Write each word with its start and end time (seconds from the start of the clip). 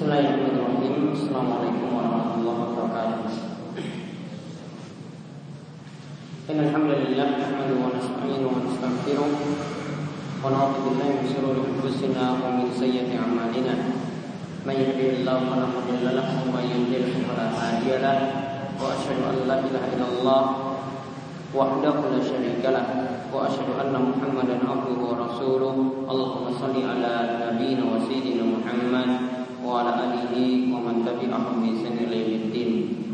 Bismillahirrahmanirrahim. 0.00 1.12
Assalamualaikum 1.12 1.92
warahmatullahi 1.92 2.60
wabarakatuh. 2.72 3.32
Innalhamdulillah 6.48 7.28
Nahmadu 7.36 7.74
wa 7.84 7.92
nasta'inu 7.92 8.48
wa 8.48 8.64
nastaghfiruh. 8.64 9.28
Wa 10.40 10.48
na'udhu 10.48 10.96
billahi 10.96 11.20
min 11.20 11.28
syururi 11.28 11.68
anfusina 11.68 12.32
wa 12.32 12.48
min 12.48 12.72
sayyiati 12.72 13.12
a'malina. 13.12 13.76
Man 14.64 14.80
yahdihillahu 14.80 15.52
fala 15.52 15.68
mudilla 15.68 16.16
lahu 16.16 16.48
wa 16.48 16.56
man 16.56 16.64
yudlil 16.64 17.20
fala 17.28 17.52
hadiya 17.52 18.00
lahu. 18.00 18.24
Wa 18.80 18.96
asyhadu 18.96 19.20
an 19.20 19.36
la 19.44 19.56
ilaha 19.68 19.88
illallah 20.00 20.42
wahdahu 21.52 22.08
la 22.08 22.24
syarika 22.24 22.72
lah 22.72 22.88
wa 23.28 23.44
asyhadu 23.44 23.76
anna 23.76 24.00
Muhammadan 24.00 24.64
abduhu 24.64 25.12
wa 25.12 25.28
rasuluh. 25.28 26.08
Allahumma 26.08 26.56
salli 26.56 26.88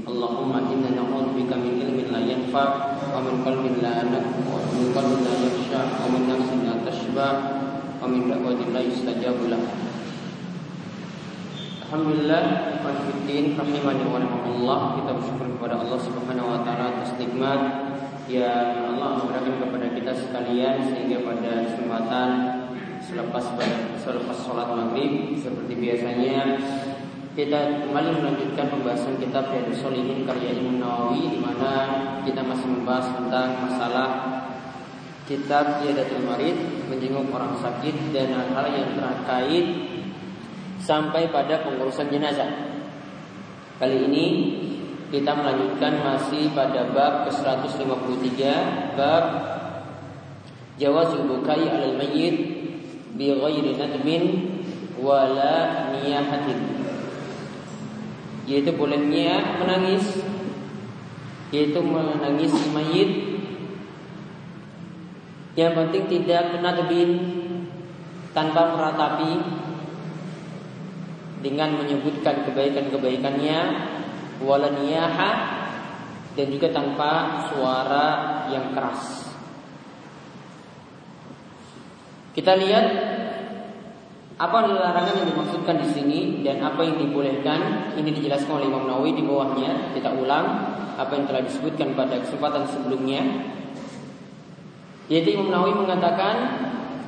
Allahumma 0.06 0.62
inna 0.70 0.94
na'udzu 0.94 1.34
bika 1.34 1.58
min 1.58 1.82
ilmin 1.82 2.08
la 2.14 2.22
yanfa 2.22 2.64
wa 3.10 3.18
min 3.20 3.42
qalbin 3.42 3.82
la 3.82 4.06
nafu 4.06 4.38
wa 4.46 4.62
min 4.70 4.94
qalbin 4.94 5.20
la 5.26 5.34
yakhsha 5.42 5.80
wa 5.98 6.06
min 6.08 6.30
nafsin 6.30 6.62
la 6.62 6.74
tashba 6.86 7.28
wa 7.98 8.06
min 8.06 8.30
da'watin 8.30 8.70
la 8.70 8.80
yustajabu 8.86 9.50
lah. 9.50 9.58
Alhamdulillah 11.86 12.42
Alhamdulillah 12.82 14.78
Kita 14.98 15.10
bersyukur 15.14 15.46
kepada 15.54 15.74
Allah 15.78 15.98
subhanahu 16.02 16.50
wa 16.50 16.58
ta'ala 16.66 16.98
Atas 16.98 17.14
nikmat 17.14 17.60
yang 18.26 18.90
Allah 18.90 19.22
memberikan 19.22 19.54
kepada 19.62 19.86
kita 19.94 20.12
sekalian 20.18 20.82
sehingga 20.82 21.22
pada 21.22 21.62
kesempatan 21.62 22.28
selepas 23.06 23.54
selepas 24.02 24.36
sholat 24.42 24.66
maghrib 24.74 25.38
seperti 25.38 25.78
biasanya 25.78 26.58
kita 27.38 27.86
kembali 27.86 28.18
melanjutkan 28.18 28.66
pembahasan 28.66 29.20
kitab 29.22 29.52
Riyadhus 29.52 29.78
Shalihin 29.78 30.26
karya 30.26 30.56
Imam 30.58 30.82
Nawawi 30.82 31.36
di 31.36 31.38
mana 31.38 31.72
kita 32.26 32.42
masih 32.42 32.66
membahas 32.66 33.06
tentang 33.14 33.48
masalah 33.62 34.08
kitab 35.30 35.84
Yadatul 35.86 36.24
Marid 36.26 36.56
menjenguk 36.90 37.30
orang 37.30 37.54
sakit 37.62 38.10
dan 38.10 38.34
hal-hal 38.34 38.66
yang 38.72 38.90
terkait 38.98 39.66
sampai 40.80 41.28
pada 41.28 41.62
pengurusan 41.62 42.08
jenazah. 42.08 42.50
Kali 43.76 44.08
ini 44.08 44.26
kita 45.12 45.36
melanjutkan 45.36 46.02
masih 46.02 46.50
pada 46.56 46.88
bab 46.90 47.28
ke-153 47.28 48.40
Bab 48.96 49.24
Jawazul 50.80 51.28
bukai 51.28 51.68
alal 51.68 52.00
mayyit 52.00 52.55
Bi 53.16 53.32
ghairi 53.32 53.74
nadmin 53.74 54.24
Wala 55.00 55.90
niyahatin 55.96 56.60
Yaitu 58.46 58.70
bolehnya 58.76 59.58
menangis 59.58 60.22
Yaitu 61.50 61.80
menangis 61.82 62.52
mayit 62.70 63.10
Yang 65.56 65.72
penting 65.74 66.04
tidak 66.12 66.60
nadbin 66.60 67.10
Tanpa 68.36 68.76
meratapi 68.76 69.32
Dengan 71.40 71.80
menyebutkan 71.80 72.44
kebaikan-kebaikannya 72.46 73.58
wala 74.42 74.68
niyaha 74.68 75.30
dan 76.36 76.46
juga 76.52 76.68
tanpa 76.68 77.40
suara 77.48 78.06
yang 78.52 78.76
keras. 78.76 79.25
Kita 82.36 82.52
lihat 82.52 82.86
apa 84.36 84.68
larangan 84.68 85.24
yang 85.24 85.32
dimaksudkan 85.32 85.80
di 85.80 85.88
sini 85.96 86.20
dan 86.44 86.60
apa 86.60 86.84
yang 86.84 87.00
dibolehkan 87.00 87.96
ini 87.96 88.12
dijelaskan 88.12 88.60
oleh 88.60 88.68
Imam 88.68 88.84
Nawawi 88.84 89.16
di 89.16 89.24
bawahnya. 89.24 89.96
Kita 89.96 90.12
ulang 90.12 90.46
apa 91.00 91.12
yang 91.16 91.24
telah 91.24 91.42
disebutkan 91.48 91.96
pada 91.96 92.20
kesempatan 92.20 92.68
sebelumnya. 92.68 93.24
Yaitu 95.08 95.40
Imam 95.40 95.48
Nawawi 95.48 95.80
mengatakan 95.80 96.36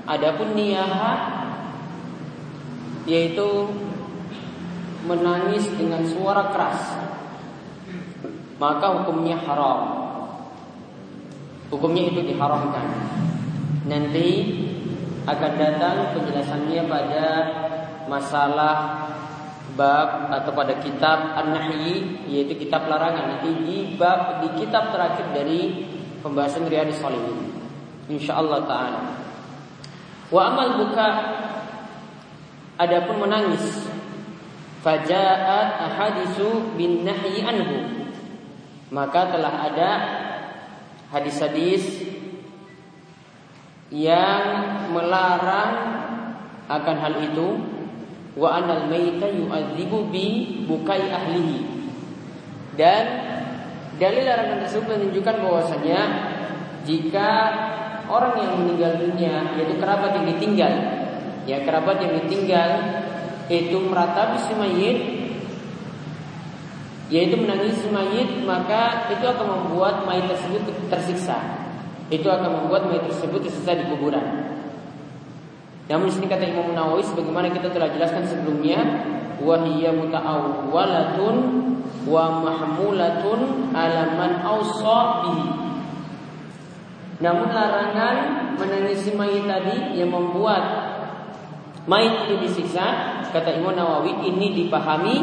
adapun 0.08 0.56
niyaha 0.56 1.36
yaitu 3.04 3.68
menangis 5.04 5.68
dengan 5.76 6.08
suara 6.08 6.48
keras 6.56 6.80
maka 8.58 8.86
hukumnya 8.96 9.38
haram. 9.44 10.08
Hukumnya 11.68 12.10
itu 12.10 12.24
diharamkan. 12.24 12.88
Nanti 13.86 14.28
akan 15.28 15.52
datang 15.60 15.96
penjelasannya 16.16 16.82
pada 16.88 17.26
masalah 18.08 18.76
bab 19.76 20.32
atau 20.32 20.50
pada 20.56 20.80
kitab 20.80 21.36
An-Nahyi 21.36 22.26
yaitu 22.26 22.56
kitab 22.56 22.88
larangan 22.88 23.36
nanti 23.36 23.52
di 23.62 23.76
bab 24.00 24.40
di 24.40 24.48
kitab 24.56 24.90
terakhir 24.90 25.28
dari 25.36 25.86
pembahasan 26.24 26.66
Riyadhus 26.66 26.98
Shalihin. 26.98 27.52
Insyaallah 28.08 28.64
taala. 28.64 29.00
Wa 30.32 30.48
amal 30.48 30.80
buka 30.80 31.08
adapun 32.80 33.28
menangis 33.28 33.84
fajaat 34.80 35.68
ahadisu 35.92 36.78
bin 36.78 37.04
nahyi 37.04 37.44
anhu 37.44 38.08
maka 38.88 39.28
telah 39.28 39.68
ada 39.68 39.90
hadis-hadis 41.12 42.07
yang 43.88 44.44
melarang 44.92 45.74
akan 46.68 46.96
hal 47.00 47.14
itu 47.24 47.48
wa 48.36 48.60
anal 48.60 48.86
maita 48.92 49.26
yu'adzibu 49.32 50.12
bi 50.12 50.26
bukai 50.68 51.08
ahlihi 51.08 51.58
dan 52.76 53.04
dalil 53.96 54.22
larangan 54.22 54.62
tersebut 54.68 54.86
menunjukkan 54.86 55.36
bahwasanya 55.42 56.00
jika 56.86 57.30
orang 58.06 58.34
yang 58.38 58.52
meninggal 58.62 58.92
dunia 59.00 59.34
yaitu 59.58 59.74
kerabat 59.80 60.14
yang 60.20 60.26
ditinggal 60.36 60.74
ya 61.48 61.58
kerabat 61.64 61.96
yang 62.04 62.12
ditinggal 62.22 62.70
itu 63.48 63.76
meratapi 63.80 64.36
si 64.44 64.52
mayit 64.54 64.98
yaitu 67.08 67.40
menangis 67.40 67.80
mayit 67.88 68.44
maka 68.44 69.08
itu 69.08 69.24
akan 69.24 69.46
membuat 69.48 70.04
mayit 70.04 70.28
tersebut 70.28 70.60
tersiksa. 70.92 71.67
Itu 72.08 72.28
akan 72.32 72.64
membuat 72.64 72.88
mayit 72.88 73.04
tersebut 73.04 73.44
tersiksa 73.44 73.76
di 73.76 73.84
kuburan. 73.92 74.24
Namun 75.88 76.08
sini 76.12 76.28
kata 76.28 76.44
Imam 76.44 76.76
Nawawi 76.76 77.04
sebagaimana 77.04 77.48
kita 77.52 77.72
telah 77.72 77.88
jelaskan 77.92 78.24
sebelumnya, 78.24 78.80
wahiyya 79.40 79.96
muta'awwalatun 79.96 81.36
wa 82.08 82.24
mahmulatun 82.44 83.72
ala 83.72 84.16
man. 84.16 84.32
Namun 87.18 87.48
larangan 87.50 88.16
menangisi 88.56 89.12
mayit 89.16 89.44
tadi 89.48 89.96
yang 89.96 90.12
membuat 90.12 90.64
mayit 91.88 92.28
itu 92.28 92.40
disiksa, 92.40 93.20
kata 93.32 93.56
Imam 93.56 93.76
Nawawi 93.76 94.28
ini 94.28 94.64
dipahami 94.64 95.16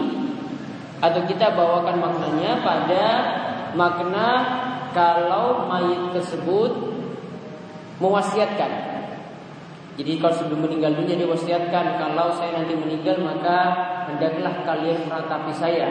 atau 0.97 1.21
kita 1.29 1.53
bawakan 1.53 2.01
maknanya 2.01 2.65
pada 2.65 3.05
makna 3.77 4.27
kalau 4.95 5.67
mayit 5.67 6.15
tersebut 6.15 6.71
mewasiatkan. 7.99 8.95
Jadi 9.95 10.19
kalau 10.19 10.35
sebelum 10.35 10.67
meninggal 10.67 10.95
dunia 10.95 11.15
dia 11.19 11.27
wasiatkan 11.27 11.99
kalau 11.99 12.31
saya 12.35 12.63
nanti 12.63 12.75
meninggal 12.75 13.19
maka 13.19 13.59
hendaklah 14.11 14.63
kalian 14.63 15.07
meratapi 15.07 15.51
saya. 15.55 15.87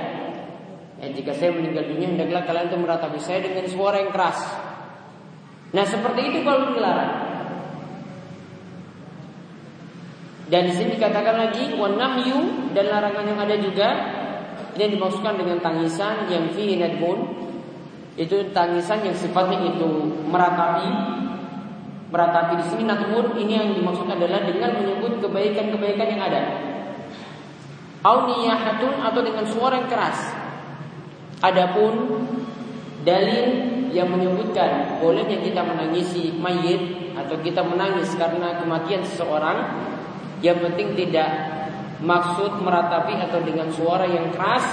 Ya, 1.01 1.07
jika 1.13 1.37
saya 1.37 1.53
meninggal 1.53 1.85
dunia 1.85 2.17
hendaklah 2.17 2.49
kalian 2.49 2.73
itu 2.73 2.79
meratapi 2.81 3.21
saya 3.21 3.45
dengan 3.45 3.69
suara 3.69 4.01
yang 4.01 4.13
keras. 4.13 4.41
Nah 5.77 5.85
seperti 5.85 6.21
itu 6.33 6.39
kalau 6.45 6.73
dilarang. 6.73 7.15
Dan 10.45 10.69
di 10.69 10.73
sini 10.77 11.01
dikatakan 11.01 11.37
lagi 11.49 11.73
wanamyu 11.73 12.73
dan 12.77 12.93
larangan 12.93 13.25
yang 13.25 13.41
ada 13.41 13.57
juga 13.57 13.89
ini 14.77 14.99
dimaksudkan 14.99 15.41
dengan 15.41 15.59
tangisan 15.65 16.29
yang 16.29 16.53
fi 16.53 16.77
nadbun 16.77 17.34
itu 18.15 18.55
tangisan 18.55 19.03
yang 19.03 19.17
sifatnya 19.19 19.75
itu 19.75 19.91
meratapi 20.31 20.87
meratapi 22.15 22.63
di 22.63 22.65
sini 22.71 22.83
nadbun 22.87 23.35
ini 23.35 23.59
yang 23.59 23.75
dimaksudkan 23.75 24.15
adalah 24.15 24.47
dengan 24.47 24.71
menyebut 24.79 25.19
kebaikan-kebaikan 25.19 26.09
yang 26.15 26.23
ada. 26.23 26.43
Auniyahatun 28.07 29.03
atau 29.03 29.21
dengan 29.25 29.43
suara 29.51 29.83
yang 29.83 29.91
keras. 29.91 30.31
Adapun 31.43 32.23
dalil 33.03 33.47
yang 33.91 34.15
menyebutkan 34.15 35.03
bolehnya 35.03 35.43
kita 35.43 35.67
menangisi 35.67 36.31
mayit 36.39 37.15
atau 37.19 37.35
kita 37.43 37.67
menangis 37.67 38.15
karena 38.15 38.63
kematian 38.63 39.03
seseorang 39.03 39.59
yang 40.39 40.63
penting 40.63 40.95
tidak 40.95 41.31
maksud 41.99 42.63
meratapi 42.63 43.19
atau 43.27 43.43
dengan 43.43 43.71
suara 43.75 44.07
yang 44.07 44.31
keras 44.31 44.67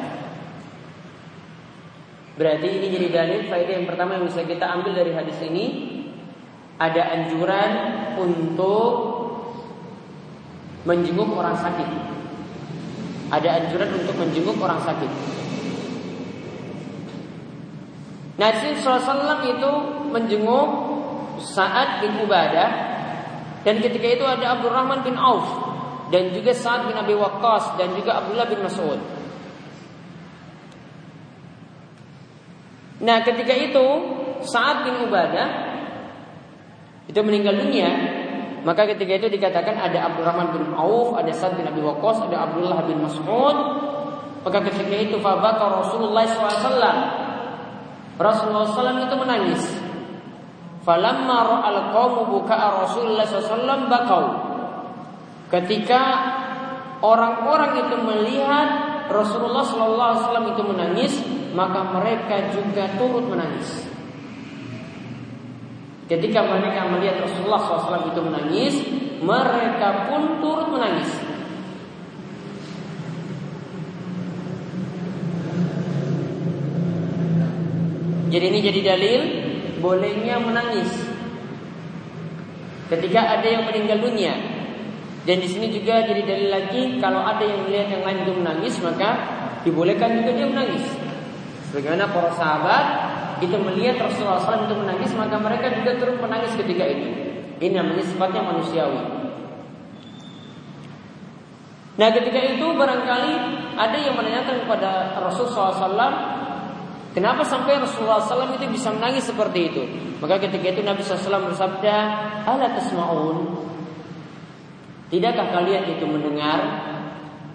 Berarti 2.36 2.68
ini 2.68 2.92
jadi 2.92 3.08
dalil 3.14 3.40
faedah 3.48 3.74
yang 3.80 3.88
pertama 3.88 4.20
yang 4.20 4.28
bisa 4.28 4.44
kita 4.44 4.66
ambil 4.68 4.92
dari 4.92 5.16
hadis 5.16 5.40
ini 5.40 5.66
ada 6.76 7.16
anjuran 7.16 7.72
untuk 8.20 8.92
menjenguk 10.84 11.32
orang 11.32 11.56
sakit. 11.56 11.90
Ada 13.32 13.50
anjuran 13.64 13.90
untuk 14.04 14.16
menjenguk 14.20 14.58
orang 14.60 14.84
sakit. 14.84 15.12
Nabi 18.36 18.76
SAW 18.84 19.48
itu 19.48 19.72
menjenguk 20.12 20.70
Sa'ad 21.40 22.04
bin 22.04 22.20
Ubadah 22.20 22.70
dan 23.64 23.80
ketika 23.80 24.08
itu 24.12 24.26
ada 24.28 24.60
Abdurrahman 24.60 25.08
bin 25.08 25.16
Auf 25.16 25.75
dan 26.13 26.30
juga 26.34 26.52
Sa'ad 26.54 26.90
bin 26.90 26.96
Abi 26.98 27.16
Waqqas 27.18 27.78
dan 27.81 27.94
juga 27.98 28.22
Abdullah 28.22 28.46
bin 28.46 28.62
Mas'ud. 28.62 29.00
Nah, 33.02 33.18
ketika 33.25 33.54
itu 33.54 33.86
Sa'ad 34.46 34.86
bin 34.86 35.10
Ubadah 35.10 35.48
itu 37.06 37.19
meninggal 37.22 37.57
dunia, 37.57 37.90
maka 38.66 38.90
ketika 38.90 39.25
itu 39.25 39.28
dikatakan 39.30 39.78
ada 39.78 40.10
Abdurrahman 40.10 40.54
bin 40.54 40.63
Auf, 40.74 41.18
ada 41.18 41.30
Sa'ad 41.34 41.57
bin 41.57 41.66
Abi 41.66 41.81
Waqqas, 41.81 42.30
ada 42.30 42.50
Abdullah 42.50 42.86
bin 42.86 43.01
Mas'ud. 43.01 43.58
Maka 44.46 44.62
ketika 44.69 44.94
itu 44.94 45.18
fabaka 45.18 45.81
Rasulullah 45.81 46.22
SAW 46.30 47.25
Rasulullah 48.16 48.69
SAW 48.69 49.01
itu 49.01 49.16
menangis. 49.18 49.63
Falamma 50.86 51.38
ra'al 51.50 51.81
qawmu 51.90 52.30
buka'a 52.30 52.86
Rasulullah 52.86 53.25
SAW 53.25 53.90
bakau. 53.90 54.45
Ketika 55.46 56.02
orang-orang 57.06 57.86
itu 57.86 57.96
melihat 58.02 58.70
Rasulullah 59.14 59.62
SAW 59.62 60.58
itu 60.58 60.64
menangis, 60.66 61.14
maka 61.54 61.86
mereka 61.94 62.50
juga 62.50 62.90
turut 62.98 63.30
menangis. 63.30 63.86
Ketika 66.06 66.46
mereka 66.46 66.86
melihat 66.90 67.22
Rasulullah 67.26 67.62
SAW 67.62 68.10
itu 68.14 68.22
menangis, 68.22 68.74
mereka 69.22 70.10
pun 70.10 70.42
turut 70.42 70.70
menangis. 70.70 71.10
Jadi 78.36 78.46
ini 78.52 78.60
jadi 78.60 78.80
dalil 78.84 79.22
bolehnya 79.80 80.42
menangis 80.44 80.92
ketika 82.92 83.40
ada 83.40 83.48
yang 83.48 83.64
meninggal 83.64 84.02
dunia. 84.02 84.55
Dan 85.25 85.42
di 85.42 85.50
sini 85.50 85.74
juga 85.74 86.06
jadi 86.06 86.22
dalil 86.22 86.50
lagi 86.54 86.81
kalau 87.01 87.25
ada 87.25 87.42
yang 87.42 87.66
melihat 87.66 87.98
yang 87.98 88.04
lain 88.06 88.19
itu 88.22 88.33
menangis 88.38 88.75
maka 88.86 89.10
dibolehkan 89.66 90.22
juga 90.22 90.31
dia 90.38 90.48
menangis. 90.48 90.86
Bagaimana 91.74 92.06
para 92.13 92.30
sahabat 92.38 92.86
itu 93.42 93.57
melihat 93.57 94.00
Rasulullah 94.06 94.39
SAW 94.39 94.69
itu 94.69 94.77
menangis 94.77 95.12
maka 95.18 95.36
mereka 95.42 95.74
juga 95.74 95.98
turut 95.98 96.22
menangis 96.22 96.54
ketika 96.54 96.86
itu. 96.86 97.07
Ini 97.57 97.74
namanya 97.74 98.06
sifatnya 98.06 98.42
manusiawi. 98.45 99.01
Nah 101.95 102.10
ketika 102.12 102.39
itu 102.45 102.66
barangkali 102.75 103.33
ada 103.75 103.98
yang 103.98 104.13
menanyakan 104.13 104.56
kepada 104.68 105.18
Rasulullah 105.25 105.74
SAW 105.74 106.36
Kenapa 107.16 107.48
sampai 107.48 107.80
Rasulullah 107.80 108.19
SAW 108.19 108.60
itu 108.60 108.68
bisa 108.75 108.92
menangis 108.92 109.24
seperti 109.24 109.72
itu? 109.72 109.88
Maka 110.19 110.36
ketika 110.36 110.68
itu 110.75 110.83
Nabi 110.83 111.00
SAW 111.00 111.48
bersabda, 111.48 111.95
Ala 112.44 112.75
tasma'un. 112.75 113.56
Tidakkah 115.16 115.48
kalian 115.56 115.96
itu 115.96 116.04
mendengar? 116.04 116.60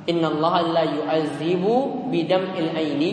Inna 0.08 0.32
Allah 0.32 0.54
la 0.72 0.84
yu'azibu 0.88 2.08
bidam 2.08 2.56
il 2.56 2.72
aini. 2.72 3.12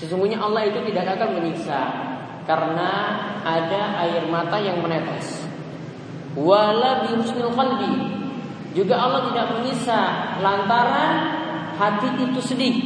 Sesungguhnya 0.00 0.40
Allah 0.40 0.64
itu 0.64 0.80
tidak 0.88 1.20
akan 1.20 1.36
menyiksa 1.36 1.80
karena 2.48 2.90
ada 3.44 4.00
air 4.08 4.24
mata 4.32 4.56
yang 4.56 4.80
menetes. 4.80 5.44
Wala 6.32 7.04
bihusnil 7.04 7.52
qalbi. 7.52 7.92
Juga 8.72 9.04
Allah 9.04 9.28
tidak 9.28 9.46
menyiksa 9.60 10.00
lantaran 10.40 11.12
hati 11.76 12.08
itu 12.24 12.40
sedih. 12.40 12.76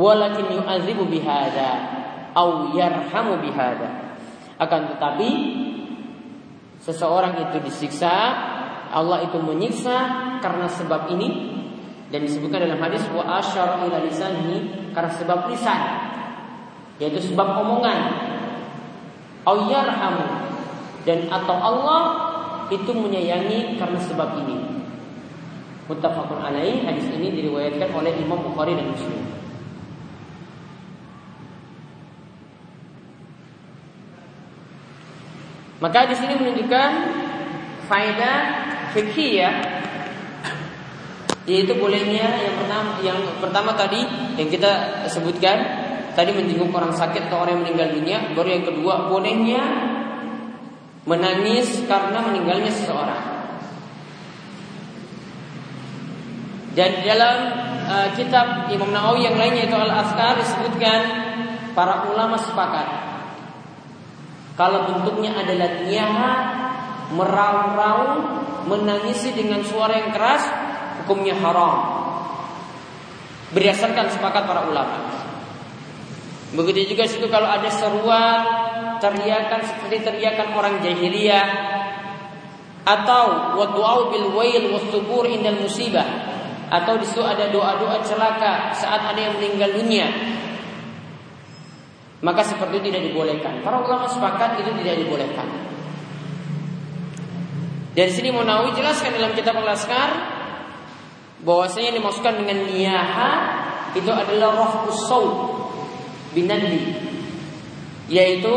walakin 0.00 0.46
yu'adzibu 0.56 1.06
bihada 1.06 1.70
au 2.34 2.72
yarhamu 2.72 3.42
bihada. 3.42 4.16
Akan 4.60 4.92
tetapi 4.92 5.28
seseorang 6.80 7.36
itu 7.48 7.60
disiksa, 7.64 8.12
Allah 8.90 9.22
itu 9.22 9.38
menyiksa 9.38 9.96
karena 10.42 10.66
sebab 10.66 11.12
ini 11.14 11.60
dan 12.10 12.26
disebutkan 12.26 12.66
dalam 12.66 12.82
hadis 12.82 13.06
wa 13.14 13.38
asyara 13.38 13.86
ila 13.86 14.02
lisanihi 14.02 14.90
karena 14.90 15.12
sebab 15.14 15.46
lisan 15.46 15.80
yaitu 16.98 17.32
sebab 17.32 17.64
omongan 17.64 17.98
au 19.46 19.70
dan 21.06 21.18
atau 21.32 21.56
Allah 21.56 22.00
itu 22.68 22.92
menyayangi 22.92 23.80
karena 23.80 23.98
sebab 24.04 24.36
ini. 24.44 24.84
Muttafaqun 25.88 26.38
alaih 26.38 26.86
hadis 26.86 27.08
ini 27.10 27.34
diriwayatkan 27.34 27.90
oleh 27.90 28.14
Imam 28.20 28.38
Bukhari 28.46 28.78
dan 28.78 28.94
Muslim. 28.94 29.29
Maka 35.80 36.12
di 36.12 36.14
sini 36.16 36.36
menunjukkan 36.36 36.90
faedah 37.88 38.36
fikih 38.92 39.32
ya. 39.40 39.50
Yaitu 41.48 41.72
bolehnya 41.80 42.28
yang 42.36 42.54
pertama 42.60 42.90
yang 43.00 43.18
pertama 43.40 43.70
tadi 43.72 44.04
yang 44.36 44.48
kita 44.52 45.04
sebutkan. 45.08 45.88
Tadi 46.10 46.36
menjenguk 46.36 46.74
orang 46.74 46.92
sakit 46.92 47.30
atau 47.30 47.46
orang 47.46 47.56
yang 47.56 47.62
meninggal 47.64 47.88
dunia. 47.96 48.18
Baru 48.36 48.48
yang 48.50 48.66
kedua 48.66 49.08
bolehnya 49.08 49.62
menangis 51.08 51.86
karena 51.88 52.18
meninggalnya 52.28 52.68
seseorang. 52.68 53.22
Dan 56.76 57.02
dalam 57.02 57.36
uh, 57.88 58.08
kitab 58.14 58.68
Imam 58.68 58.94
Nawawi 58.94 59.26
yang 59.26 59.38
lainnya 59.38 59.70
itu 59.70 59.74
Al 59.74 59.90
Azkar 59.90 60.38
disebutkan 60.38 61.00
para 61.72 62.10
ulama 62.10 62.36
sepakat 62.36 63.09
kalau 64.60 64.92
bentuknya 64.92 65.32
adalah 65.40 65.88
niyaha, 65.88 66.32
meraung-raung, 67.16 68.12
menangisi 68.68 69.32
dengan 69.32 69.64
suara 69.64 70.04
yang 70.04 70.12
keras, 70.12 70.44
hukumnya 71.00 71.32
haram. 71.40 71.80
Berdasarkan 73.56 74.12
sepakat 74.12 74.44
para 74.44 74.68
ulama. 74.68 75.00
Begitu 76.52 76.92
juga 76.92 77.08
situ 77.08 77.24
kalau 77.32 77.48
ada 77.48 77.72
seruan, 77.72 78.38
teriakan 79.00 79.64
seperti 79.64 80.04
teriakan 80.04 80.52
orang 80.52 80.84
jahiliyah 80.84 81.48
atau 82.84 83.56
wadu'au 83.56 84.12
bil 84.12 84.28
wail 84.36 84.76
wasubur 84.76 85.24
indal 85.24 85.56
musibah 85.56 86.04
atau 86.68 87.00
di 87.00 87.08
situ 87.08 87.24
ada 87.24 87.48
doa-doa 87.48 88.04
celaka 88.04 88.76
saat 88.76 89.08
ada 89.08 89.20
yang 89.20 89.40
meninggal 89.40 89.72
dunia 89.72 90.06
maka 92.20 92.44
seperti 92.44 92.80
itu 92.80 92.86
tidak 92.92 93.02
dibolehkan. 93.12 93.64
Para 93.64 93.80
ulama 93.80 94.04
sepakat 94.04 94.60
itu 94.60 94.70
tidak 94.84 94.96
dibolehkan. 95.00 95.48
Dari 97.96 98.12
sini 98.12 98.30
Munawi 98.30 98.76
jelaskan 98.76 99.16
dalam 99.16 99.32
kitab 99.34 99.58
Al-Askar 99.58 100.10
bahwasanya 101.42 101.96
dimaksudkan 101.96 102.38
dengan 102.38 102.68
niyaha 102.68 103.32
itu 103.96 104.06
adalah 104.12 104.54
roh 104.54 104.94
saut 104.94 105.34
binandi 106.30 106.94
yaitu 108.06 108.54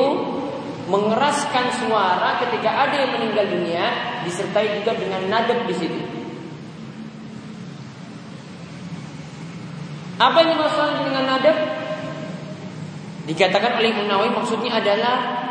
mengeraskan 0.85 1.71
suara 1.79 2.43
ketika 2.43 2.69
ada 2.69 2.95
yang 3.07 3.11
meninggal 3.15 3.47
dunia 3.47 3.85
disertai 4.27 4.83
juga 4.83 4.91
dengan 4.99 5.31
nadab 5.31 5.63
di 5.65 5.75
situ. 5.77 6.01
Apa 10.19 10.45
yang 10.45 10.49
dimaksudkan 10.59 11.09
dengan 11.09 11.25
nadab? 11.25 11.82
Dikatakan 13.23 13.79
oleh 13.79 13.95
Imam 13.95 14.07
Nawawi 14.11 14.35
maksudnya 14.35 14.83
adalah 14.83 15.47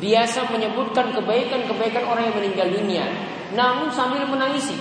biasa 0.00 0.52
menyebutkan 0.52 1.16
kebaikan-kebaikan 1.16 2.04
orang 2.04 2.28
yang 2.28 2.36
meninggal 2.36 2.68
dunia, 2.68 3.04
namun 3.56 3.88
sambil 3.92 4.24
menangisi. 4.28 4.76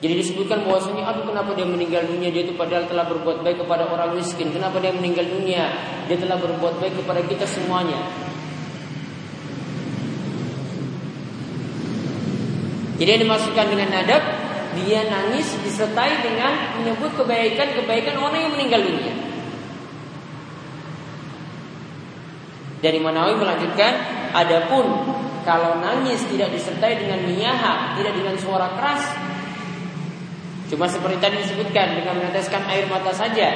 Jadi 0.00 0.16
disebutkan 0.16 0.64
bahwasanya 0.64 1.04
aduh 1.12 1.28
kenapa 1.28 1.52
dia 1.52 1.68
meninggal 1.68 2.08
dunia 2.08 2.32
dia 2.32 2.48
itu 2.48 2.56
padahal 2.56 2.88
telah 2.88 3.04
berbuat 3.04 3.44
baik 3.44 3.60
kepada 3.60 3.84
orang 3.84 4.16
miskin. 4.16 4.48
Kenapa 4.48 4.80
dia 4.80 4.96
meninggal 4.96 5.28
dunia? 5.28 5.68
Dia 6.08 6.16
telah 6.16 6.40
berbuat 6.40 6.80
baik 6.80 7.04
kepada 7.04 7.20
kita 7.28 7.44
semuanya. 7.44 8.00
Jadi 12.96 13.08
yang 13.12 13.22
dimaksudkan 13.28 13.68
dengan 13.68 13.92
nadab 13.92 14.24
dia 14.80 15.04
nangis 15.04 15.52
disertai 15.68 16.24
dengan 16.24 16.80
menyebut 16.80 17.12
kebaikan-kebaikan 17.20 18.16
orang 18.24 18.40
yang 18.40 18.52
meninggal 18.56 18.80
dunia. 18.80 19.19
Dari 22.80 22.96
Manawi 22.96 23.36
melanjutkan, 23.36 23.92
adapun 24.32 24.88
kalau 25.44 25.80
nangis 25.84 26.24
tidak 26.32 26.48
disertai 26.52 26.96
dengan 26.96 27.28
niyaha, 27.28 27.96
tidak 28.00 28.16
dengan 28.16 28.36
suara 28.40 28.72
keras, 28.72 29.04
cuma 30.72 30.88
seperti 30.88 31.20
tadi 31.20 31.36
disebutkan 31.44 32.00
dengan 32.00 32.24
meneteskan 32.24 32.64
air 32.72 32.88
mata 32.88 33.12
saja, 33.12 33.48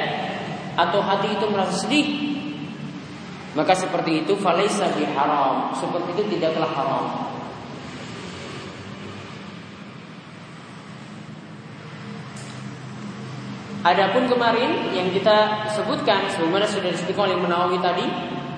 atau 0.77 1.01
hati 1.01 1.41
itu 1.41 1.45
merasa 1.49 1.73
sedih, 1.89 2.09
maka 3.57 3.73
seperti 3.73 4.29
itu 4.29 4.37
falaisa 4.37 4.93
haram, 4.93 5.73
seperti 5.73 6.09
itu 6.21 6.23
tidaklah 6.37 6.69
haram. 6.77 7.05
Adapun 13.85 14.25
kemarin 14.33 14.97
yang 14.97 15.13
kita 15.13 15.69
sebutkan 15.69 16.25
sebagaimana 16.33 16.65
sudah 16.65 16.89
disebutkan 16.89 17.29
oleh 17.29 17.37
Menawi 17.37 17.77
tadi 17.85 18.09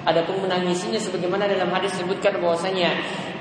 Adapun 0.07 0.47
menangisinya 0.47 1.03
sebagaimana 1.03 1.51
dalam 1.51 1.67
hadis 1.75 1.99
disebutkan 1.99 2.39
bahwasanya 2.39 2.95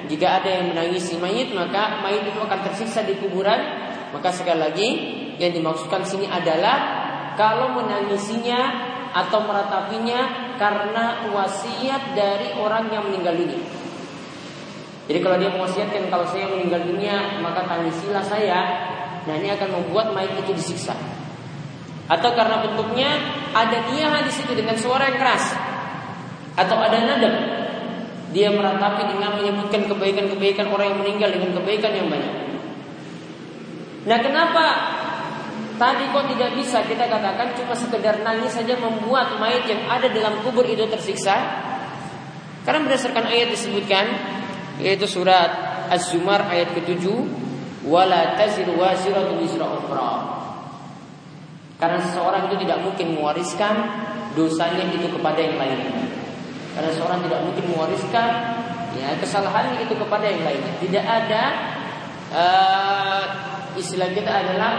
jika 0.10 0.41
ada 0.41 0.50
yang 0.50 0.74
menangisi 0.74 1.13
mayit 1.22 1.53
maka 1.53 2.01
mayit 2.01 2.25
itu 2.25 2.41
akan 2.41 2.60
tersiksa 2.65 3.05
di 3.05 3.22
kuburan. 3.22 3.86
Maka 4.10 4.34
sekali 4.34 4.57
lagi 4.57 4.89
yang 5.38 5.53
dimaksudkan 5.53 6.01
sini 6.01 6.25
adalah 6.25 7.05
kalau 7.38 7.77
menangisinya 7.77 8.91
atau 9.13 9.45
meratapinya 9.45 10.55
karena 10.57 11.29
wasiat 11.29 12.17
dari 12.17 12.57
orang 12.57 12.89
yang 12.89 13.05
meninggal 13.05 13.38
dunia. 13.38 13.62
Jadi 15.05 15.19
kalau 15.22 15.38
dia 15.38 15.53
mewasiatkan 15.53 16.10
kalau 16.10 16.25
saya 16.25 16.50
meninggal 16.50 16.81
dunia 16.81 17.45
maka 17.45 17.62
tangisilah 17.69 18.25
saya. 18.25 18.60
Nah 19.29 19.38
ini 19.38 19.53
akan 19.53 19.69
membuat 19.69 20.17
mayit 20.17 20.34
itu 20.41 20.50
disiksa. 20.57 20.98
Atau 22.10 22.34
karena 22.34 22.65
bentuknya 22.65 23.22
ada 23.53 23.86
dia 23.93 24.10
di 24.25 24.34
situ 24.34 24.57
dengan 24.57 24.74
suara 24.77 25.13
yang 25.13 25.22
keras 25.22 25.64
atau 26.55 26.77
ada 26.79 26.97
nadab 27.03 27.35
dia 28.35 28.51
meratapi 28.51 29.15
dengan 29.15 29.39
menyebutkan 29.39 29.88
kebaikan-kebaikan 29.88 30.67
orang 30.67 30.91
yang 30.91 31.00
meninggal 31.07 31.29
dengan 31.31 31.55
kebaikan 31.55 31.91
yang 31.95 32.07
banyak. 32.12 32.35
Nah, 34.05 34.17
kenapa 34.19 34.65
tadi 35.79 36.03
kok 36.12 36.27
tidak 36.35 36.51
bisa 36.59 36.83
kita 36.83 37.07
katakan 37.07 37.55
cuma 37.55 37.71
sekedar 37.79 38.19
nangis 38.27 38.51
saja 38.51 38.75
membuat 38.75 39.39
mayat 39.39 39.63
yang 39.71 39.88
ada 39.88 40.12
dalam 40.12 40.43
kubur 40.43 40.67
itu 40.67 40.83
tersiksa? 40.91 41.63
Karena 42.67 42.83
berdasarkan 42.83 43.24
ayat 43.31 43.55
disebutkan 43.55 44.05
yaitu 44.83 45.07
surat 45.07 45.88
Az-Zumar 45.88 46.51
ayat 46.51 46.75
ke-7 46.75 47.07
wala 47.88 48.35
taziru 48.35 48.75
waziratu 48.75 49.39
wizra. 49.39 49.69
Karena 51.79 52.00
seseorang 52.03 52.51
itu 52.51 52.67
tidak 52.67 52.83
mungkin 52.83 53.15
mewariskan 53.15 53.75
dosanya 54.35 54.91
itu 54.91 55.07
kepada 55.07 55.39
yang 55.39 55.55
lainnya. 55.55 56.04
Karena 56.75 56.91
seorang 56.91 57.24
tidak 57.24 57.39
mungkin 57.48 57.65
mewariskan 57.72 58.29
ya 59.00 59.15
kesalahan 59.15 59.79
itu 59.79 59.96
kepada 59.96 60.27
yang 60.27 60.44
lainnya. 60.44 60.74
Tidak 60.84 61.05
ada 61.08 61.44
uh, 62.36 63.24
istilah 63.79 64.12
kita 64.12 64.27
adalah 64.27 64.72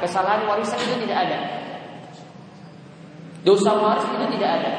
kesalahan 0.00 0.48
warisan 0.48 0.80
itu 0.80 1.04
tidak 1.04 1.28
ada. 1.28 1.38
Dosa 3.44 3.76
waris 3.76 4.06
itu 4.08 4.26
tidak 4.38 4.50
ada. 4.62 4.72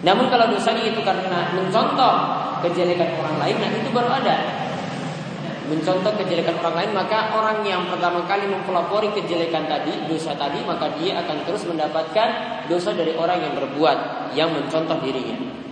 Namun 0.00 0.32
kalau 0.32 0.48
dosanya 0.48 0.84
itu 0.88 1.00
karena 1.04 1.52
mencontoh 1.52 2.14
kejelekan 2.64 3.20
orang 3.20 3.36
lain, 3.36 3.56
nah 3.60 3.68
itu 3.68 3.88
baru 3.92 4.08
ada 4.08 4.36
mencontoh 5.70 6.10
kejelekan 6.18 6.58
orang 6.58 6.82
lain 6.82 6.92
maka 6.98 7.30
orang 7.38 7.62
yang 7.62 7.86
pertama 7.86 8.26
kali 8.26 8.50
mempelopori 8.50 9.14
kejelekan 9.14 9.70
tadi 9.70 9.94
dosa 10.10 10.34
tadi 10.34 10.58
maka 10.66 10.90
dia 10.98 11.22
akan 11.22 11.46
terus 11.46 11.62
mendapatkan 11.70 12.28
dosa 12.66 12.90
dari 12.90 13.14
orang 13.14 13.38
yang 13.38 13.54
berbuat 13.54 13.98
yang 14.34 14.50
mencontoh 14.50 14.98
dirinya. 14.98 15.62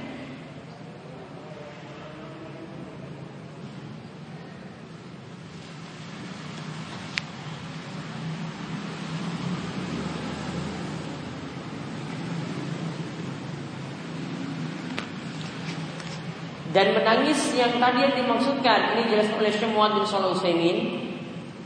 Dan 16.69 16.95
menangis 16.95 17.48
yang 17.59 17.75
tadi 17.83 17.99
yang 18.07 18.15
dimaksudkan 18.15 18.95
ini 18.95 19.11
jelas 19.11 19.29
oleh 19.35 19.51
Muhammad 19.75 20.01
bin 20.01 20.05
Shalih 20.07 20.31
Utsaimin 20.31 20.77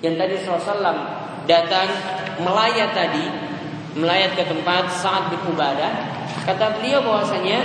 yang 0.00 0.16
tadi 0.16 0.40
Rasulullah 0.40 0.96
datang 1.44 1.88
melayat 2.40 2.96
tadi 2.96 3.28
melayat 3.92 4.32
ke 4.32 4.48
tempat 4.48 4.88
saat 4.88 5.28
bin 5.28 5.38
Ubadah 5.52 5.92
kata 6.48 6.80
beliau 6.80 7.04
bahwasanya 7.04 7.60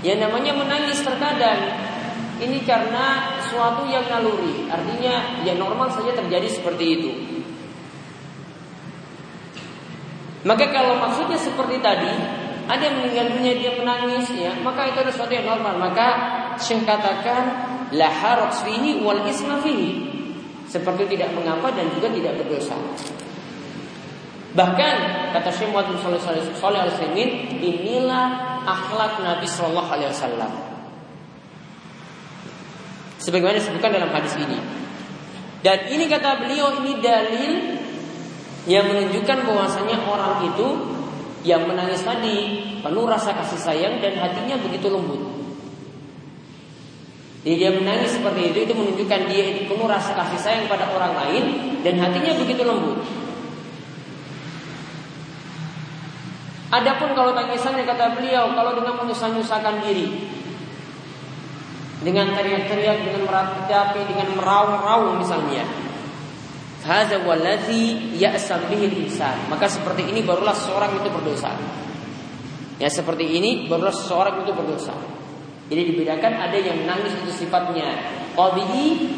yang 0.00 0.18
namanya 0.18 0.56
menangis 0.56 1.04
terkadang 1.04 1.60
ini 2.42 2.64
karena 2.66 3.38
suatu 3.46 3.86
yang 3.86 4.02
naluri 4.08 4.66
artinya 4.66 5.44
ya 5.46 5.54
normal 5.54 5.86
saja 5.92 6.10
terjadi 6.18 6.48
seperti 6.50 6.84
itu. 6.98 7.10
Maka 10.42 10.74
kalau 10.74 10.98
maksudnya 10.98 11.38
seperti 11.38 11.78
tadi 11.78 12.10
ada 12.66 12.82
yang 12.82 12.96
meninggal 12.98 13.26
dunia 13.38 13.54
dia 13.58 13.72
menangis 13.78 14.26
ya 14.34 14.54
maka 14.62 14.90
itu 14.90 14.98
adalah 15.02 15.14
sesuatu 15.14 15.34
yang 15.34 15.46
normal 15.46 15.74
maka 15.78 16.08
Syekh 16.60 16.84
katakan 16.88 17.42
la 17.92 18.08
haraj 18.08 18.64
fihi 18.64 19.00
wal 19.04 19.24
isma 19.28 19.60
fihi. 19.60 20.10
Seperti 20.68 21.04
tidak 21.16 21.36
mengapa 21.36 21.68
dan 21.76 21.92
juga 21.92 22.08
tidak 22.08 22.40
berdosa. 22.40 22.76
Bahkan 24.52 24.96
kata 25.32 25.48
Syekh 25.52 25.72
Muhammad 25.72 25.96
Shalih 26.00 26.80
al 26.80 26.92
inilah 27.60 28.26
akhlak 28.64 29.20
Nabi 29.20 29.46
Shallallahu 29.48 29.88
alaihi 29.88 30.12
wasallam. 30.12 30.52
Sebagaimana 33.22 33.56
disebutkan 33.62 33.94
dalam 33.94 34.10
hadis 34.10 34.34
ini. 34.36 34.58
Dan 35.62 35.78
ini 35.94 36.10
kata 36.10 36.42
beliau 36.42 36.74
ini 36.82 36.98
dalil 36.98 37.52
yang 38.66 38.90
menunjukkan 38.90 39.46
bahwasanya 39.46 39.96
orang 40.06 40.50
itu 40.50 40.68
yang 41.42 41.66
menangis 41.66 42.02
tadi 42.02 42.62
penuh 42.82 43.06
rasa 43.06 43.34
kasih 43.34 43.58
sayang 43.58 43.94
dan 44.02 44.18
hatinya 44.18 44.58
begitu 44.58 44.90
lembut. 44.90 45.41
Jadi 47.42 47.54
dia 47.58 47.74
menangis 47.74 48.14
seperti 48.14 48.54
itu 48.54 48.58
itu 48.70 48.74
menunjukkan 48.74 49.20
dia 49.26 49.44
itu 49.50 49.60
penuh 49.66 49.90
rasa 49.90 50.14
kasih 50.14 50.38
sayang 50.38 50.70
pada 50.70 50.86
orang 50.94 51.10
lain 51.18 51.44
dan 51.82 51.98
hatinya 51.98 52.38
begitu 52.38 52.62
lembut. 52.62 53.02
Adapun 56.72 57.12
kalau 57.18 57.34
tangisannya 57.34 57.84
kata 57.84 58.16
beliau 58.16 58.54
kalau 58.54 58.78
dengan 58.78 58.94
menyusah-nyusahkan 59.02 59.84
diri 59.84 60.08
dengan 62.02 62.34
teriak-teriak, 62.34 63.06
dengan 63.06 63.22
meratapi, 63.30 64.00
dengan 64.10 64.28
meraung-raung 64.36 65.22
misalnya. 65.22 65.64
Hadza 66.82 67.22
wallazi 67.22 68.18
ya'sam 68.18 68.66
bihi 68.66 69.06
insan. 69.06 69.46
Maka 69.46 69.70
seperti 69.70 70.10
ini 70.10 70.26
barulah 70.26 70.54
seorang 70.54 70.98
itu 70.98 71.08
berdosa. 71.14 71.54
Ya 72.82 72.90
seperti 72.90 73.38
ini 73.38 73.70
barulah 73.70 73.94
seorang 73.94 74.42
itu 74.42 74.50
berdosa. 74.50 74.90
Jadi 75.72 75.88
dibedakan 75.88 76.36
ada 76.36 76.58
yang 76.60 76.84
nangis 76.84 77.16
itu 77.16 77.32
sifatnya 77.32 77.96
qabi'i, 78.36 79.08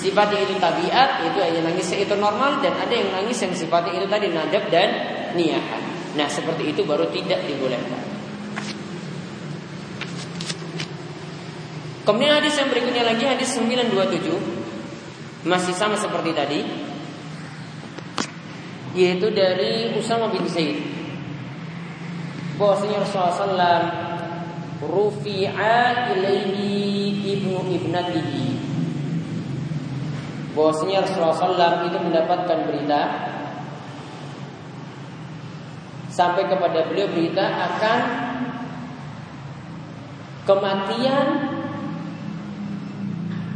sifatnya 0.00 0.40
itu 0.40 0.56
tabiat, 0.56 1.28
itu 1.28 1.36
yang 1.36 1.68
nangisnya 1.68 2.00
itu 2.00 2.16
normal 2.16 2.64
dan 2.64 2.72
ada 2.80 2.96
yang 2.96 3.12
nangis 3.12 3.36
yang 3.44 3.52
sifatnya 3.52 4.00
itu 4.00 4.08
tadi 4.08 4.32
nadab 4.32 4.64
dan 4.72 4.88
niyahan. 5.36 5.84
Nah, 6.16 6.24
seperti 6.32 6.72
itu 6.72 6.80
baru 6.88 7.12
tidak 7.12 7.44
dibolehkan. 7.44 8.00
Kemudian 12.08 12.40
hadis 12.40 12.56
yang 12.56 12.72
berikutnya 12.72 13.04
lagi 13.04 13.28
hadis 13.28 13.52
927 13.60 15.44
masih 15.44 15.76
sama 15.76 16.00
seperti 16.00 16.32
tadi 16.32 16.64
yaitu 18.96 19.28
dari 19.28 19.92
Usama 19.92 20.32
bin 20.32 20.48
Zaid 20.48 20.80
bahwasanya 22.56 23.04
Rasulullah 23.04 23.36
SAW 23.36 24.07
rufi'a 24.82 26.14
ilaihi 26.14 27.18
ibnu 27.26 27.58
ibnatihi. 27.66 28.48
Bahwasanya 30.54 31.06
Rasulullah 31.06 31.38
SAW 31.38 31.86
itu 31.86 31.98
mendapatkan 32.02 32.58
berita 32.66 33.00
sampai 36.10 36.50
kepada 36.50 36.90
beliau 36.90 37.06
berita 37.14 37.46
akan 37.46 37.98
kematian 40.46 41.26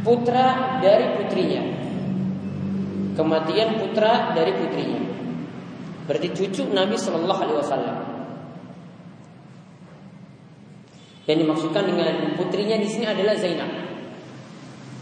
putra 0.07 0.79
dari 0.79 1.19
putrinya. 1.19 1.63
Kematian 3.19 3.69
putra 3.83 4.31
dari 4.31 4.55
putrinya. 4.55 5.01
Berarti 6.07 6.27
cucu 6.35 6.67
Nabi 6.71 6.95
Shallallahu 6.99 7.41
Alaihi 7.43 7.59
Wasallam 7.59 8.12
Yang 11.23 11.37
dimaksudkan 11.47 11.83
dengan 11.87 12.35
putrinya 12.35 12.75
di 12.75 12.87
sini 12.87 13.07
adalah 13.07 13.35
Zainab. 13.39 13.71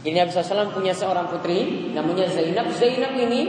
Ini 0.02 0.18
Nabi 0.18 0.30
SAW 0.34 0.74
punya 0.74 0.94
seorang 0.94 1.30
putri 1.30 1.90
namanya 1.94 2.26
Zainab. 2.30 2.70
Zainab 2.74 3.14
ini 3.18 3.42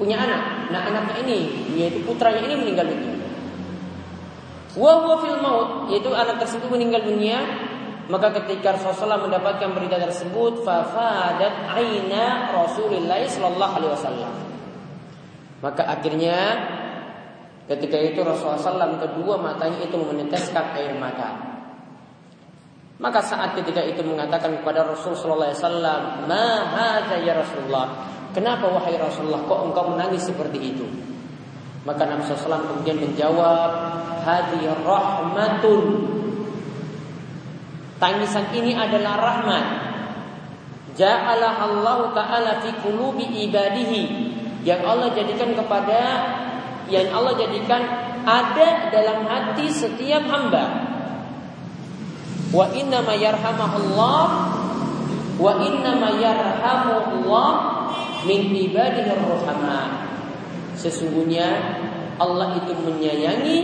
punya 0.00 0.16
anak. 0.16 0.72
Nah 0.72 0.80
anaknya 0.88 1.24
ini 1.24 1.38
yaitu 1.76 2.00
putranya 2.04 2.40
ini 2.40 2.56
meninggal 2.56 2.88
dunia. 2.88 3.16
Wa 4.76 5.16
fil 5.20 5.40
maut 5.40 5.92
yaitu 5.92 6.08
anak 6.12 6.40
tersebut 6.40 6.68
meninggal 6.72 7.04
dunia 7.04 7.44
maka 8.10 8.34
ketika 8.42 8.74
Rasulullah 8.74 9.22
mendapatkan 9.22 9.70
berita 9.70 10.02
tersebut 10.02 10.66
fafadat 10.66 11.70
aina 11.70 12.50
Rasulullah 12.50 13.22
sallallahu 13.22 13.72
alaihi 13.78 13.92
wasallam. 13.94 14.34
Maka 15.62 15.82
akhirnya 15.86 16.36
ketika 17.70 18.00
itu 18.00 18.18
Rasulullah 18.24 18.58
SAW 18.58 18.98
kedua 18.98 19.38
matanya 19.38 19.78
itu 19.84 19.94
meneteskan 19.94 20.74
air 20.74 20.96
mata. 20.98 21.49
Maka 23.00 23.24
saat 23.24 23.56
ketika 23.56 23.80
itu 23.80 24.04
mengatakan 24.04 24.60
kepada 24.60 24.84
Rasul 24.84 25.16
Sallallahu 25.16 25.48
Alaihi 25.48 25.60
Wasallam, 25.64 26.00
"Ma 26.28 27.00
ya 27.16 27.32
Rasulullah?" 27.32 27.86
Kenapa 28.30 28.68
wahai 28.70 28.94
Rasulullah 28.94 29.42
kok 29.42 29.60
engkau 29.72 29.90
menangis 29.90 30.28
seperti 30.28 30.60
itu? 30.60 30.86
Maka 31.82 32.04
Nabi 32.06 32.22
SAW 32.28 32.60
kemudian 32.60 33.00
menjawab, 33.00 33.70
"Hadi 34.22 34.68
rahmatun." 34.84 35.84
Tangisan 37.96 38.52
ini 38.52 38.76
adalah 38.76 39.16
rahmat. 39.16 39.64
Ja'alah 40.94 41.52
Allah 41.56 41.98
Ta'ala 42.12 42.52
fi 42.60 42.70
qulubi 42.84 43.48
ibadihi 43.48 44.02
yang 44.60 44.84
Allah 44.84 45.08
jadikan 45.16 45.56
kepada 45.56 46.00
yang 46.92 47.08
Allah 47.16 47.32
jadikan 47.38 47.80
ada 48.28 48.92
dalam 48.92 49.24
hati 49.24 49.72
setiap 49.72 50.26
hamba. 50.28 50.89
Wa 52.50 52.66
inna 52.74 52.98
ma 53.02 53.14
yarhamahullah 53.14 54.22
wa 55.40 55.52
inna 55.62 55.90
ma 55.96 56.10
yarhamullah 56.18 57.50
min 58.26 58.50
ibadihi 58.50 59.14
rahama. 59.14 60.10
Sesungguhnya 60.74 61.46
Allah 62.20 62.58
itu 62.60 62.72
menyayangi 62.76 63.58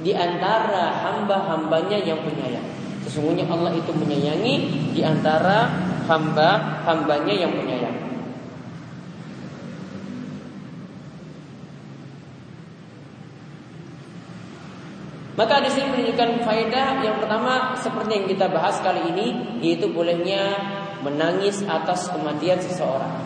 di 0.00 0.12
antara 0.12 1.00
hamba-hambanya 1.06 1.98
yang 2.02 2.20
penyayang. 2.24 2.66
Sesungguhnya 3.06 3.48
Allah 3.48 3.72
itu 3.76 3.92
menyayangi 3.96 4.54
di 4.92 5.00
antara 5.00 5.70
hamba-hambanya 6.04 7.34
yang 7.34 7.52
penyayang. 7.54 7.89
Maka 15.40 15.64
di 15.64 15.72
sini 15.72 15.88
menunjukkan 15.88 16.44
faedah 16.44 17.00
yang 17.00 17.16
pertama 17.16 17.72
seperti 17.72 18.12
yang 18.12 18.26
kita 18.28 18.52
bahas 18.52 18.76
kali 18.84 19.08
ini 19.08 19.56
yaitu 19.64 19.88
bolehnya 19.88 20.52
menangis 21.00 21.64
atas 21.64 22.12
kematian 22.12 22.60
seseorang. 22.60 23.24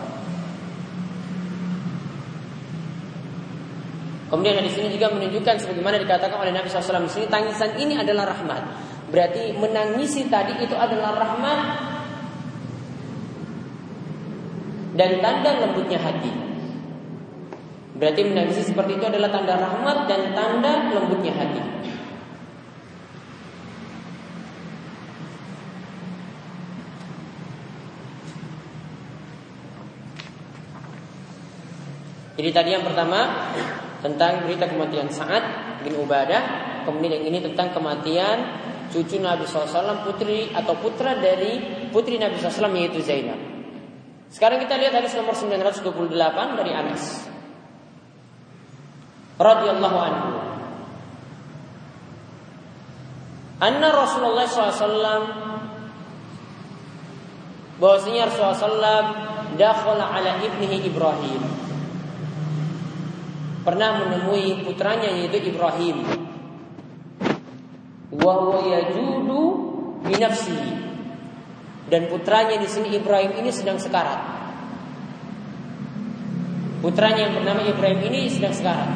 Kemudian 4.31 4.63
di 4.63 4.71
sini 4.71 4.95
juga 4.95 5.11
menunjukkan 5.11 5.59
sebagaimana 5.59 5.99
dikatakan 6.07 6.39
oleh 6.39 6.55
Nabi 6.55 6.71
SAW 6.71 7.03
di 7.03 7.11
sini 7.11 7.27
tangisan 7.27 7.75
ini 7.75 7.99
adalah 7.99 8.31
rahmat. 8.31 8.63
Berarti 9.11 9.51
menangisi 9.51 10.31
tadi 10.31 10.55
itu 10.63 10.71
adalah 10.71 11.19
rahmat 11.19 11.59
dan 14.95 15.19
tanda 15.19 15.51
lembutnya 15.67 15.99
hati. 15.99 16.31
Berarti 17.99 18.21
menangisi 18.23 18.71
seperti 18.71 19.03
itu 19.03 19.03
adalah 19.03 19.35
tanda 19.35 19.59
rahmat 19.59 20.07
dan 20.07 20.31
tanda 20.31 20.95
lembutnya 20.95 21.35
hati. 21.35 21.75
Jadi 32.35 32.49
tadi 32.51 32.69
yang 32.75 32.83
pertama 32.83 33.51
tentang 34.03 34.43
berita 34.43 34.67
kematian 34.67 35.07
Sa'ad 35.07 35.43
bin 35.87 35.95
Ubadah, 35.95 36.43
kemudian 36.83 37.19
yang 37.19 37.25
ini 37.31 37.39
tentang 37.41 37.71
kematian 37.71 38.37
cucu 38.91 39.23
Nabi 39.23 39.47
SAW 39.47 40.03
putri 40.03 40.51
atau 40.51 40.75
putra 40.77 41.15
dari 41.15 41.87
putri 41.89 42.19
Nabi 42.19 42.35
SAW 42.37 42.75
yaitu 42.75 42.99
Zainab. 42.99 43.39
Sekarang 44.27 44.59
kita 44.59 44.75
lihat 44.75 44.93
hadis 44.99 45.15
nomor 45.15 45.31
928 45.31 46.59
dari 46.59 46.71
Anas. 46.75 47.23
Radhiyallahu 49.39 49.97
anhu. 49.99 50.31
Anna 53.63 53.87
Rasulullah 53.95 54.43
SAW 54.43 55.23
bahwasanya 57.79 58.27
Rasulullah 58.27 58.59
SAW 58.59 59.07
dakhala 59.55 60.11
ala 60.11 60.43
ibnihi 60.43 60.83
Ibrahim 60.91 61.64
pernah 63.65 64.05
menemui 64.05 64.61
putranya 64.61 65.09
yaitu 65.09 65.49
Ibrahim. 65.49 66.05
Wa 68.13 68.61
yajudu. 68.61 69.43
Dan 71.89 72.09
putranya 72.13 72.61
di 72.61 72.69
sini 72.69 72.93
Ibrahim 72.93 73.41
ini 73.41 73.49
sedang 73.49 73.81
sekarat. 73.81 74.21
Putranya 76.85 77.25
yang 77.25 77.41
bernama 77.41 77.65
Ibrahim 77.65 77.99
ini 78.13 78.29
sedang 78.29 78.53
sekarat. 78.53 78.89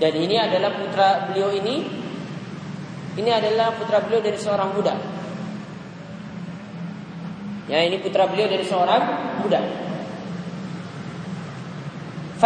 Dan 0.00 0.12
ini 0.16 0.36
adalah 0.40 0.76
putra 0.80 1.08
beliau 1.28 1.52
ini 1.52 1.84
ini 3.16 3.30
adalah 3.32 3.72
putra 3.76 4.04
beliau 4.04 4.20
dari 4.20 4.36
seorang 4.36 4.76
budak. 4.76 4.98
Ya, 7.66 7.80
ini 7.84 8.00
putra 8.04 8.28
beliau 8.28 8.48
dari 8.48 8.64
seorang 8.64 9.02
budak. 9.40 9.64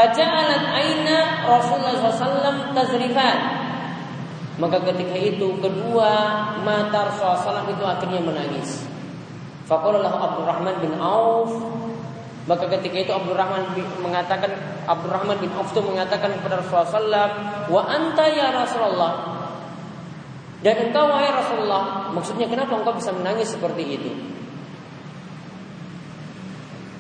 Faja'alat 0.01 0.65
aina 0.73 1.45
Rasulullah 1.45 2.09
SAW 2.09 2.73
tazrifan. 2.73 3.37
Maka 4.57 4.81
ketika 4.89 5.13
itu 5.13 5.61
kedua 5.61 6.13
mata 6.65 7.13
Rasulullah 7.13 7.37
SAW 7.37 7.69
itu 7.69 7.85
akhirnya 7.85 8.21
menangis. 8.25 8.89
Faqalallahu 9.69 10.17
Abdurrahman 10.17 10.81
bin 10.81 10.97
Auf 10.97 11.53
maka 12.49 12.65
ketika 12.81 12.97
itu 12.97 13.13
Abdurrahman 13.13 13.77
bin, 13.77 13.85
mengatakan 14.01 14.49
Abdurrahman 14.89 15.37
bin 15.37 15.53
Auf 15.53 15.69
itu 15.77 15.85
mengatakan 15.85 16.33
kepada 16.41 16.65
Rasulullah 16.65 16.89
SAW, 16.89 17.69
wa 17.69 17.83
anta 17.85 18.25
ya 18.33 18.49
Rasulullah. 18.57 19.13
Dan 20.65 20.89
engkau 20.89 21.13
wahai 21.13 21.29
Rasulullah, 21.29 22.09
maksudnya 22.17 22.49
kenapa 22.49 22.81
engkau 22.81 22.97
bisa 22.97 23.13
menangis 23.13 23.53
seperti 23.53 24.01
itu? 24.01 24.11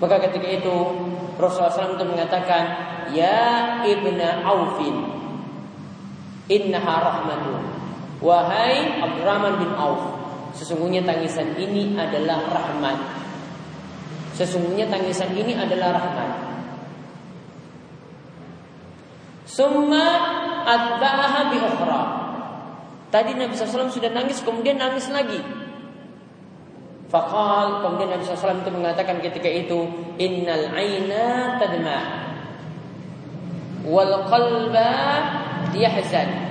Maka 0.01 0.17
ketika 0.25 0.49
itu 0.49 0.75
Rasulullah 1.37 1.73
SAW 1.73 2.01
itu 2.01 2.07
mengatakan, 2.09 2.63
Ya 3.13 3.85
ibna 3.85 4.41
Aufin, 4.49 4.97
innaha 6.49 6.95
rahmatun. 7.05 7.61
Wahai 8.21 9.01
Abdurrahman 9.01 9.61
bin 9.61 9.73
Auf, 9.77 10.01
sesungguhnya 10.57 11.05
tangisan 11.05 11.53
ini 11.61 11.97
adalah 11.97 12.49
rahmat. 12.49 12.99
Sesungguhnya 14.37 14.89
tangisan 14.89 15.37
ini 15.37 15.53
adalah 15.53 16.01
rahmat. 16.01 16.31
Summa 19.45 20.07
atba'aha 20.65 21.41
bi. 21.53 21.59
Tadi 23.11 23.35
Nabi 23.35 23.53
SAW 23.59 23.91
sudah 23.91 24.15
nangis, 24.15 24.41
kemudian 24.41 24.79
nangis 24.79 25.11
lagi. 25.11 25.43
Fakal 27.11 27.83
kemudian 27.83 28.15
Nabi 28.15 28.23
SAW 28.23 28.63
itu 28.63 28.71
mengatakan 28.71 29.19
ketika 29.19 29.51
itu 29.51 29.83
Innal 30.15 30.71
aina 30.71 31.59
tadma 31.59 31.99
Wal 33.83 34.31
qalba 34.31 34.91
yahzan 35.75 36.51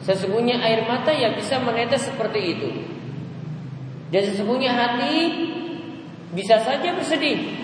Sesungguhnya 0.00 0.62
air 0.64 0.88
mata 0.88 1.12
ya 1.12 1.36
bisa 1.36 1.60
menetes 1.60 2.08
seperti 2.08 2.40
itu. 2.56 2.70
Dan 4.08 4.22
sesungguhnya 4.32 4.72
hati 4.72 5.16
Bisa 6.32 6.62
saja 6.62 6.94
bersedih. 6.96 7.58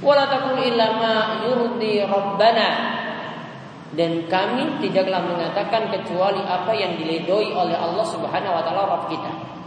Walatakul 0.00 0.62
ilama 0.62 1.44
yurdi 1.44 2.00
rabbana. 2.06 2.70
Dan 3.92 4.30
kami 4.30 4.78
tidaklah 4.78 5.26
mengatakan 5.26 5.90
kecuali 5.90 6.44
apa 6.44 6.70
yang 6.76 6.94
diledoi 7.00 7.50
oleh 7.50 7.74
Allah 7.74 8.06
Subhanahu 8.06 8.54
wa 8.54 8.62
taala 8.62 8.84
Rabb 8.84 9.10
kita. 9.10 9.57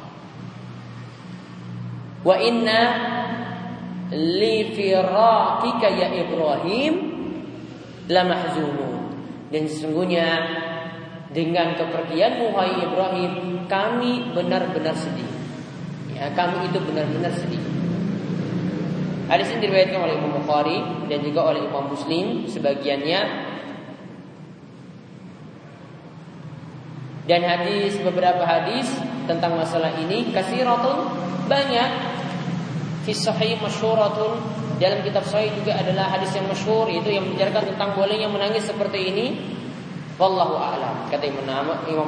Wa 2.21 2.37
inna 2.37 2.81
li 4.13 4.73
firaqika 4.75 5.87
ya 5.89 6.07
Ibrahim 6.13 6.93
la 8.09 8.21
mahzunun. 8.27 8.93
Dan 9.51 9.67
sesungguhnya 9.67 10.27
dengan 11.31 11.75
kepergianmu 11.75 12.55
wahai 12.55 12.75
Ibrahim 12.83 13.33
kami 13.67 14.31
benar-benar 14.35 14.95
sedih. 14.95 15.27
Ya, 16.15 16.29
kami 16.37 16.69
itu 16.69 16.77
benar-benar 16.83 17.33
sedih. 17.33 17.63
Hadis 19.31 19.47
ini 19.55 19.63
diriwayatkan 19.63 19.99
oleh 19.99 20.15
Imam 20.19 20.43
Bukhari 20.43 21.07
dan 21.07 21.23
juga 21.23 21.55
oleh 21.55 21.63
Imam 21.63 21.87
Muslim 21.87 22.51
sebagiannya 22.51 23.51
Dan 27.31 27.47
hadis 27.47 27.95
beberapa 28.01 28.43
hadis 28.43 28.91
tentang 29.23 29.55
masalah 29.55 29.95
ini 30.03 30.35
kasiratun 30.35 31.07
banyak 31.47 32.10
fi 33.05 33.11
sahih 33.13 33.57
masyhuratun. 33.61 34.39
Dalam 34.81 35.05
kitab 35.05 35.21
sahih 35.29 35.53
juga 35.53 35.77
adalah 35.77 36.09
hadis 36.09 36.33
yang 36.33 36.49
masyhur 36.49 36.89
yaitu 36.89 37.13
yang 37.13 37.25
menjelaskan 37.29 37.77
tentang 37.77 37.93
bolehnya 37.93 38.25
menangis 38.25 38.65
seperti 38.65 39.13
ini. 39.13 39.25
Wallahu 40.17 40.57
a'lam. 40.57 41.09
Kata 41.09 41.25
Imam 41.25 41.45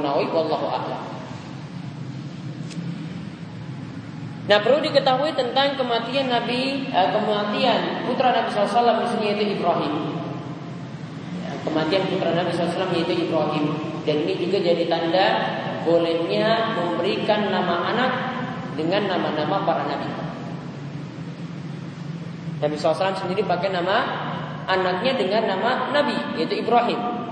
Nawawi 0.01 0.29
wallahu 0.29 0.69
a'lam. 0.69 1.01
Nah 4.43 4.59
perlu 4.59 4.83
diketahui 4.83 5.31
tentang 5.39 5.79
kematian 5.79 6.27
Nabi 6.27 6.91
eh, 6.91 7.09
kematian 7.15 8.03
putra 8.03 8.35
Nabi 8.35 8.51
SAW 8.51 9.05
di 9.05 9.07
sini 9.15 9.23
yaitu 9.31 9.45
Ibrahim. 9.55 10.19
Ya, 11.47 11.51
kematian 11.63 12.03
putra 12.11 12.35
Nabi 12.35 12.51
SAW 12.51 12.91
yaitu 12.91 13.13
Ibrahim. 13.23 13.65
Dan 14.03 14.27
ini 14.27 14.35
juga 14.35 14.59
jadi 14.59 14.83
tanda 14.91 15.27
bolehnya 15.87 16.75
memberikan 16.75 17.47
nama 17.47 17.87
anak 17.95 18.11
dengan 18.75 19.07
nama-nama 19.07 19.63
para 19.63 19.87
nabi. 19.87 20.22
Nabi 22.63 22.79
SAW 22.79 23.19
sendiri 23.19 23.43
pakai 23.43 23.75
nama 23.75 24.07
anaknya 24.63 25.19
dengan 25.19 25.43
nama 25.51 25.91
Nabi 25.91 26.39
yaitu 26.39 26.63
Ibrahim. 26.63 27.23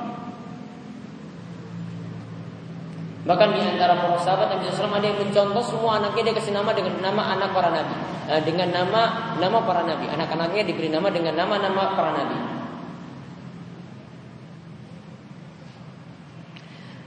Bahkan 3.21 3.49
di 3.53 3.61
antara 3.61 4.01
para 4.01 4.17
sahabat 4.17 4.49
Nabi 4.49 4.67
SAW 4.67 4.97
ada 4.97 5.05
yang 5.05 5.21
mencontoh 5.21 5.63
semua 5.63 6.01
anaknya 6.01 6.33
dia 6.33 6.35
kasih 6.41 6.57
nama 6.57 6.73
dengan 6.73 6.99
nama 6.99 7.37
anak 7.37 7.53
para 7.53 7.69
nabi, 7.69 7.95
eh, 8.27 8.41
dengan 8.41 8.73
nama 8.73 9.01
nama 9.37 9.57
para 9.61 9.85
nabi. 9.85 10.09
Anak-anaknya 10.09 10.65
diberi 10.65 10.89
nama 10.89 11.07
dengan 11.13 11.37
nama-nama 11.37 11.93
para 11.93 12.11
nabi. 12.17 12.37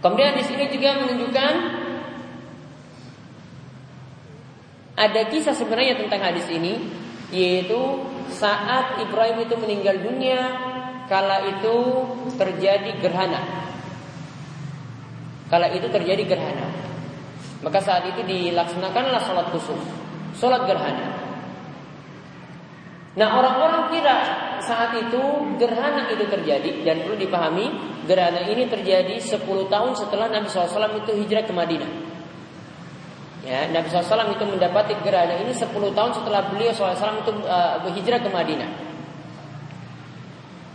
Kemudian 0.01 0.37
di 0.37 0.45
sini 0.45 0.65
juga 0.71 1.01
menunjukkan 1.03 1.55
ada 4.95 5.21
kisah 5.33 5.57
sebenarnya 5.57 5.99
tentang 5.99 6.23
hadis 6.23 6.47
ini, 6.53 6.79
yaitu 7.35 8.14
saat 8.33 9.01
Ibrahim 9.03 9.45
itu 9.45 9.55
meninggal 9.61 10.01
dunia, 10.01 10.41
kala 11.11 11.45
itu 11.49 11.77
terjadi 12.39 12.97
gerhana. 13.01 13.41
Kala 15.53 15.69
itu 15.73 15.87
terjadi 15.93 16.25
gerhana. 16.25 16.69
Maka 17.61 17.81
saat 17.81 18.05
itu 18.09 18.21
dilaksanakanlah 18.25 19.21
sholat 19.25 19.49
khusus, 19.53 19.83
sholat 20.37 20.65
gerhana. 20.69 21.25
Nah 23.15 23.29
orang-orang 23.39 23.95
kira 23.95 24.17
saat 24.59 24.91
itu 24.99 25.23
gerhana 25.55 26.11
itu 26.11 26.27
terjadi 26.27 26.83
dan 26.83 27.07
perlu 27.07 27.15
dipahami 27.15 27.71
gerhana 28.11 28.43
ini 28.51 28.67
terjadi 28.67 29.17
10 29.23 29.47
tahun 29.71 29.93
setelah 29.95 30.27
Nabi 30.35 30.51
SAW 30.51 30.99
itu 30.99 31.13
hijrah 31.23 31.47
ke 31.47 31.55
Madinah. 31.55 32.14
Ya, 33.45 33.69
Nabi 33.69 33.93
SAW 33.93 34.33
itu 34.33 34.45
mendapati 34.49 34.97
gerhana 35.05 35.37
ini 35.37 35.53
10 35.53 35.69
tahun 35.69 36.11
setelah 36.17 36.49
beliau 36.49 36.73
SAW 36.73 37.21
itu 37.21 37.33
uh, 37.45 37.77
berhijrah 37.85 38.25
ke 38.25 38.33
Madinah. 38.33 38.71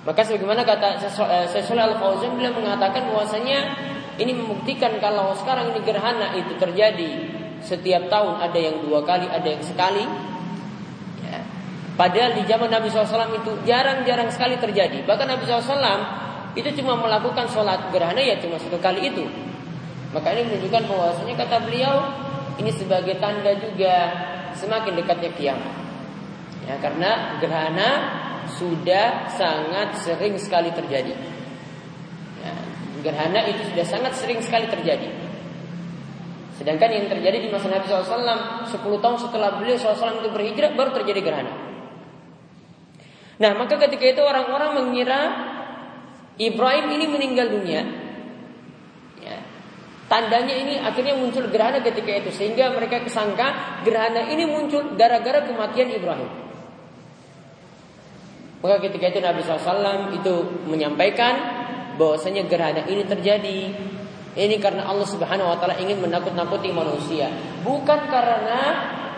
Maka 0.06 0.22
sebagaimana 0.22 0.62
kata 0.62 1.02
Syaikhul 1.50 1.82
Al 1.82 1.98
Fauzan 1.98 2.38
beliau 2.38 2.54
mengatakan 2.54 3.10
bahwasanya 3.10 3.74
ini 4.22 4.38
membuktikan 4.38 4.96
kalau 5.02 5.34
sekarang 5.34 5.74
ini 5.74 5.82
gerhana 5.82 6.38
itu 6.38 6.54
terjadi 6.62 7.10
setiap 7.60 8.08
tahun 8.08 8.38
ada 8.38 8.60
yang 8.62 8.86
dua 8.86 9.02
kali, 9.02 9.26
ada 9.28 9.44
yang 9.50 9.66
sekali. 9.66 10.06
Ya. 11.26 11.42
Padahal 11.98 12.38
di 12.38 12.46
zaman 12.48 12.70
Nabi 12.70 12.88
SAW 12.88 13.34
itu 13.34 13.52
jarang-jarang 13.66 14.30
sekali 14.30 14.56
terjadi. 14.62 15.04
Bahkan 15.04 15.26
Nabi 15.26 15.44
SAW 15.50 16.00
itu 16.54 16.70
cuma 16.80 16.96
melakukan 17.02 17.50
sholat 17.50 17.90
gerhana 17.90 18.22
ya 18.22 18.38
cuma 18.38 18.62
satu 18.62 18.78
kali 18.78 19.10
itu. 19.10 19.26
Maka 20.14 20.38
ini 20.38 20.48
menunjukkan 20.48 20.84
bahwasanya 20.86 21.34
kata 21.38 21.58
beliau 21.70 22.29
ini 22.60 22.72
sebagai 22.76 23.16
tanda 23.24 23.56
juga 23.56 23.94
semakin 24.60 25.00
dekatnya 25.00 25.32
kiamat. 25.34 25.74
Ya, 26.68 26.76
karena 26.84 27.40
gerhana 27.42 27.90
sudah 28.60 29.32
sangat 29.34 29.98
sering 30.06 30.38
sekali 30.38 30.70
terjadi 30.70 31.40
gerhana 33.02 33.48
itu 33.48 33.64
sudah 33.72 33.86
sangat 33.88 34.14
sering 34.16 34.40
sekali 34.44 34.68
terjadi. 34.68 35.10
Sedangkan 36.60 36.92
yang 36.92 37.08
terjadi 37.08 37.40
di 37.40 37.48
masa 37.48 37.72
Nabi 37.72 37.88
SAW 37.88 38.68
10 38.68 38.76
tahun 38.76 39.18
setelah 39.18 39.50
beliau 39.56 39.80
SAW 39.80 40.20
itu 40.20 40.30
berhijrah 40.32 40.76
baru 40.76 40.92
terjadi 40.92 41.20
gerhana. 41.24 41.54
Nah 43.40 43.52
maka 43.56 43.80
ketika 43.80 44.04
itu 44.04 44.22
orang-orang 44.22 44.84
mengira 44.84 45.20
Ibrahim 46.36 46.92
ini 47.00 47.06
meninggal 47.08 47.48
dunia. 47.48 47.82
Ya. 50.10 50.18
Tandanya 50.18 50.56
ini 50.58 50.74
akhirnya 50.82 51.14
muncul 51.14 51.46
gerhana 51.54 51.86
ketika 51.86 52.10
itu 52.18 52.34
sehingga 52.34 52.74
mereka 52.74 53.06
kesangka 53.06 53.80
gerhana 53.86 54.26
ini 54.26 54.50
muncul 54.50 54.98
gara-gara 54.98 55.46
kematian 55.46 55.94
Ibrahim. 55.94 56.30
Maka 58.60 58.76
ketika 58.84 59.06
itu 59.14 59.20
Nabi 59.22 59.40
SAW 59.46 60.12
itu 60.18 60.66
menyampaikan 60.68 61.38
bahwasanya 61.96 62.50
gerhana 62.50 62.84
ini 62.90 63.08
terjadi 63.08 63.60
ini 64.36 64.56
karena 64.58 64.90
Allah 64.90 65.06
Subhanahu 65.06 65.48
wa 65.48 65.58
taala 65.62 65.78
ingin 65.78 66.02
menakut-nakuti 66.02 66.74
manusia, 66.74 67.30
bukan 67.62 68.10
karena 68.10 68.62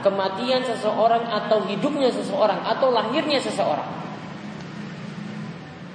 kematian 0.02 0.66
seseorang 0.66 1.24
atau 1.30 1.62
hidupnya 1.68 2.10
seseorang 2.12 2.58
atau 2.68 2.90
lahirnya 2.92 3.38
seseorang. 3.40 3.88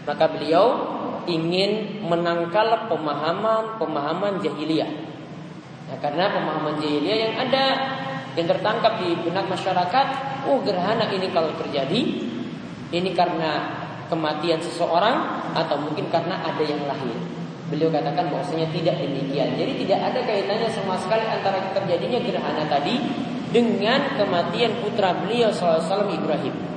Maka 0.07 0.25
beliau 0.31 0.96
ingin 1.27 2.03
menangkal 2.07 2.89
pemahaman-pemahaman 2.91 4.41
jahiliyah. 4.41 4.91
Nah, 5.87 5.99
karena 6.03 6.31
pemahaman 6.33 6.79
jahiliyah 6.83 7.19
yang 7.31 7.35
ada 7.37 7.65
yang 8.35 8.47
tertangkap 8.47 9.01
di 9.03 9.15
benak 9.23 9.47
masyarakat, 9.51 10.07
oh 10.47 10.59
gerhana 10.63 11.09
ini 11.11 11.31
kalau 11.31 11.51
terjadi 11.59 12.01
ini 12.95 13.11
karena 13.13 13.85
kematian 14.07 14.63
seseorang 14.63 15.51
atau 15.55 15.77
mungkin 15.83 16.07
karena 16.11 16.39
ada 16.43 16.63
yang 16.63 16.83
lahir. 16.87 17.17
Beliau 17.67 17.91
katakan 17.91 18.31
bahwasanya 18.31 18.71
tidak 18.71 18.95
demikian. 19.03 19.59
Jadi 19.59 19.83
tidak 19.83 20.15
ada 20.15 20.21
kaitannya 20.23 20.71
sama 20.71 20.95
sekali 21.03 21.27
antara 21.27 21.59
terjadinya 21.75 22.23
gerhana 22.23 22.63
tadi 22.71 23.03
dengan 23.51 24.15
kematian 24.15 24.79
putra 24.85 25.19
beliau 25.19 25.51
SAW 25.51 26.07
Ibrahim. 26.07 26.76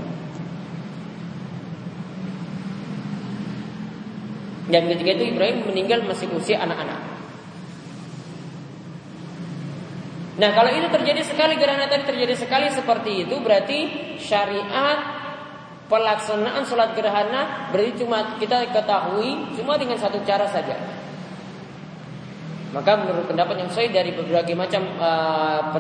Dan 4.70 4.86
ketika 4.86 5.18
itu 5.18 5.34
Ibrahim 5.34 5.66
meninggal 5.66 6.06
masih 6.06 6.30
usia 6.38 6.62
anak-anak. 6.62 7.20
Nah 10.40 10.56
kalau 10.56 10.72
itu 10.72 10.88
terjadi 10.88 11.22
sekali 11.28 11.60
gerhana 11.60 11.92
tadi 11.92 12.08
terjadi 12.08 12.32
sekali 12.40 12.72
seperti 12.72 13.28
itu 13.28 13.36
berarti 13.44 13.80
syariat 14.24 15.20
pelaksanaan 15.92 16.64
sholat 16.64 16.96
gerhana 16.96 17.68
berarti 17.76 18.00
cuma 18.00 18.40
kita 18.40 18.72
ketahui 18.72 19.52
cuma 19.60 19.76
dengan 19.76 20.00
satu 20.00 20.24
cara 20.24 20.48
saja. 20.48 20.80
Maka 22.70 23.02
menurut 23.02 23.26
pendapat 23.26 23.66
yang 23.66 23.72
saya 23.74 23.90
dari 23.90 24.14
berbagai 24.14 24.54
macam 24.54 24.86
uh, 25.02 25.74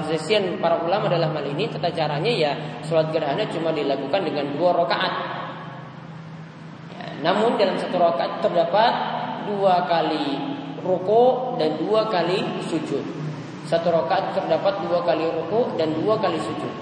para 0.60 0.82
ulama 0.82 1.06
dalam 1.06 1.32
hal 1.38 1.45
ini 1.45 1.69
tata 1.69 1.93
caranya 1.93 2.34
ya 2.34 2.52
sholat 2.84 3.13
gerhana 3.15 3.47
cuma 3.47 3.71
dilakukan 3.71 4.28
dengan 4.28 4.52
dua 4.60 4.75
rakaat. 4.75 5.38
Namun 7.19 7.60
dalam 7.60 7.75
satu 7.75 7.99
rakaat 7.99 8.43
terdapat 8.43 8.93
dua 9.49 9.86
kali 9.88 10.39
ruko 10.79 11.55
dan 11.60 11.75
dua 11.79 12.08
kali 12.08 12.63
sujud. 12.65 13.03
Satu 13.67 13.91
rakaat 13.91 14.34
terdapat 14.34 14.82
dua 14.88 15.03
kali 15.03 15.27
ruko 15.27 15.75
dan 15.75 15.93
dua 15.93 16.15
kali 16.17 16.39
sujud. 16.39 16.73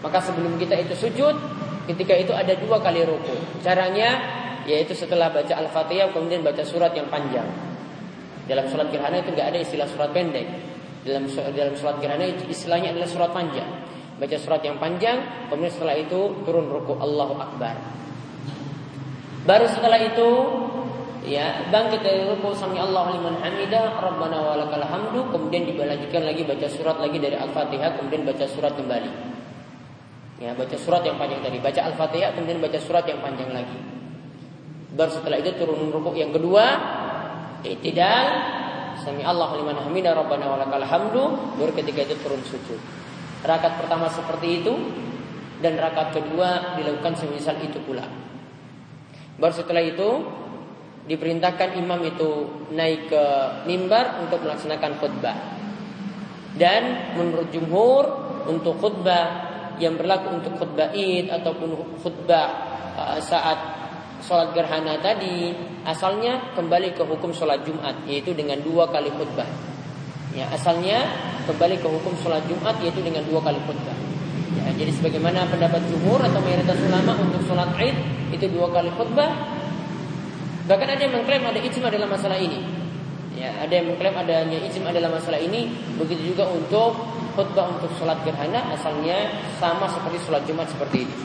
Maka 0.00 0.20
sebelum 0.20 0.60
kita 0.60 0.76
itu 0.78 0.92
sujud 0.92 1.36
Ketika 1.84 2.16
itu 2.16 2.32
ada 2.32 2.52
dua 2.56 2.80
kali 2.80 3.04
ruku. 3.04 3.60
Caranya 3.60 4.40
yaitu 4.64 4.96
setelah 4.96 5.28
baca 5.28 5.52
Al-Fatihah 5.52 6.08
kemudian 6.16 6.40
baca 6.40 6.64
surat 6.64 6.96
yang 6.96 7.12
panjang. 7.12 7.44
Dalam 8.48 8.64
surat 8.72 8.88
gerhana 8.88 9.20
itu 9.20 9.32
nggak 9.36 9.48
ada 9.52 9.58
istilah 9.60 9.88
surat 9.88 10.08
pendek. 10.16 10.48
Dalam 11.04 11.28
dalam 11.28 11.74
surat 11.76 12.00
gerhana 12.00 12.24
istilahnya 12.48 12.96
adalah 12.96 13.08
surat 13.08 13.30
panjang. 13.36 13.68
Baca 14.14 14.36
surat 14.38 14.62
yang 14.62 14.78
panjang, 14.78 15.18
kemudian 15.50 15.74
setelah 15.74 15.98
itu 15.98 16.38
turun 16.46 16.70
ruku 16.70 16.96
Allahu 16.96 17.34
Akbar. 17.34 17.76
Baru 19.44 19.68
setelah 19.68 20.00
itu 20.00 20.28
ya 21.24 21.68
bangkit 21.68 22.00
dari 22.00 22.24
ruku 22.24 22.56
sami 22.56 22.80
Allah 22.80 23.12
liman 23.12 23.36
hamida 23.40 23.96
rabbana 23.96 24.40
walakal 24.40 24.80
hamdu 24.80 25.20
kemudian 25.32 25.68
dilanjutkan 25.68 26.24
lagi 26.24 26.48
baca 26.48 26.68
surat 26.68 26.96
lagi 26.96 27.20
dari 27.20 27.36
Al-Fatihah 27.36 28.00
kemudian 28.00 28.24
baca 28.24 28.44
surat 28.48 28.72
kembali. 28.72 29.36
Ya, 30.40 30.56
baca 30.56 30.76
surat 30.76 31.04
yang 31.04 31.20
panjang 31.20 31.44
tadi, 31.44 31.60
baca 31.60 31.80
Al-Fatihah 31.92 32.32
kemudian 32.32 32.60
baca 32.60 32.78
surat 32.80 33.04
yang 33.04 33.20
panjang 33.20 33.52
lagi. 33.52 33.78
Baru 34.96 35.12
setelah 35.12 35.36
itu 35.40 35.52
turun 35.60 35.92
rukuk 35.92 36.16
yang 36.16 36.32
kedua, 36.32 36.64
i'tidal, 37.64 38.26
sami 39.00 39.28
Allah 39.28 39.60
liman 39.60 39.76
hamida 39.76 40.16
rabbana 40.16 40.56
walakal 40.56 40.84
hamdu, 40.88 41.24
baru 41.60 41.72
ketika 41.76 42.08
itu 42.08 42.16
turun 42.24 42.40
sujud. 42.48 42.80
Rakaat 43.44 43.76
pertama 43.76 44.08
seperti 44.08 44.64
itu 44.64 44.72
dan 45.60 45.76
rakaat 45.76 46.16
kedua 46.16 46.80
dilakukan 46.80 47.12
semisal 47.12 47.60
itu 47.60 47.76
pula. 47.84 48.08
Baru 49.38 49.54
setelah 49.54 49.82
itu 49.82 50.22
diperintahkan 51.04 51.76
imam 51.76 52.00
itu 52.06 52.30
naik 52.72 53.12
ke 53.12 53.24
mimbar 53.68 54.24
untuk 54.24 54.40
melaksanakan 54.46 54.92
khutbah. 55.02 55.36
Dan 56.54 57.12
menurut 57.18 57.50
jumhur 57.50 58.04
untuk 58.46 58.78
khutbah 58.78 59.52
yang 59.82 59.98
berlaku 59.98 60.38
untuk 60.38 60.54
khutbah 60.54 60.94
Id 60.94 61.34
ataupun 61.34 61.98
khutbah 61.98 62.46
uh, 62.94 63.18
saat 63.18 63.58
sholat 64.22 64.54
gerhana 64.56 64.96
tadi 65.02 65.52
asalnya 65.84 66.54
kembali 66.56 66.96
ke 66.96 67.02
hukum 67.04 67.34
sholat 67.34 67.60
Jumat 67.66 68.06
yaitu 68.06 68.32
dengan 68.32 68.62
dua 68.62 68.86
kali 68.88 69.10
khutbah. 69.12 69.46
Ya, 70.34 70.46
asalnya 70.50 71.04
kembali 71.46 71.78
ke 71.82 71.88
hukum 71.90 72.14
sholat 72.22 72.46
Jumat 72.46 72.78
yaitu 72.80 73.02
dengan 73.02 73.26
dua 73.26 73.42
kali 73.42 73.58
khutbah. 73.66 74.13
Jadi 74.74 74.90
sebagaimana 74.90 75.46
pendapat 75.46 75.86
jumhur 75.86 76.18
atau 76.18 76.42
mayoritas 76.42 76.78
ulama 76.82 77.14
untuk 77.22 77.40
sholat 77.46 77.70
Id 77.78 77.96
itu 78.34 78.50
dua 78.50 78.66
kali 78.74 78.90
khutbah 78.98 79.30
Bahkan 80.64 80.88
ada 80.96 81.00
yang 81.04 81.12
mengklaim 81.12 81.44
ada 81.44 81.60
ijma 81.60 81.92
dalam 81.92 82.08
masalah 82.08 82.40
ini. 82.40 82.64
Ya, 83.36 83.52
ada 83.60 83.68
yang 83.68 83.92
mengklaim 83.92 84.16
adanya 84.16 84.56
ijma 84.64 84.96
dalam 84.96 85.12
masalah 85.12 85.36
ini. 85.36 85.68
Begitu 86.00 86.32
juga 86.32 86.48
untuk 86.48 87.04
khutbah 87.36 87.68
untuk 87.68 87.92
sholat 88.00 88.16
gerhana 88.24 88.72
asalnya 88.72 89.28
sama 89.60 89.84
seperti 89.92 90.24
sholat 90.24 90.40
Jumat 90.48 90.64
seperti 90.72 91.04
itu. 91.04 91.16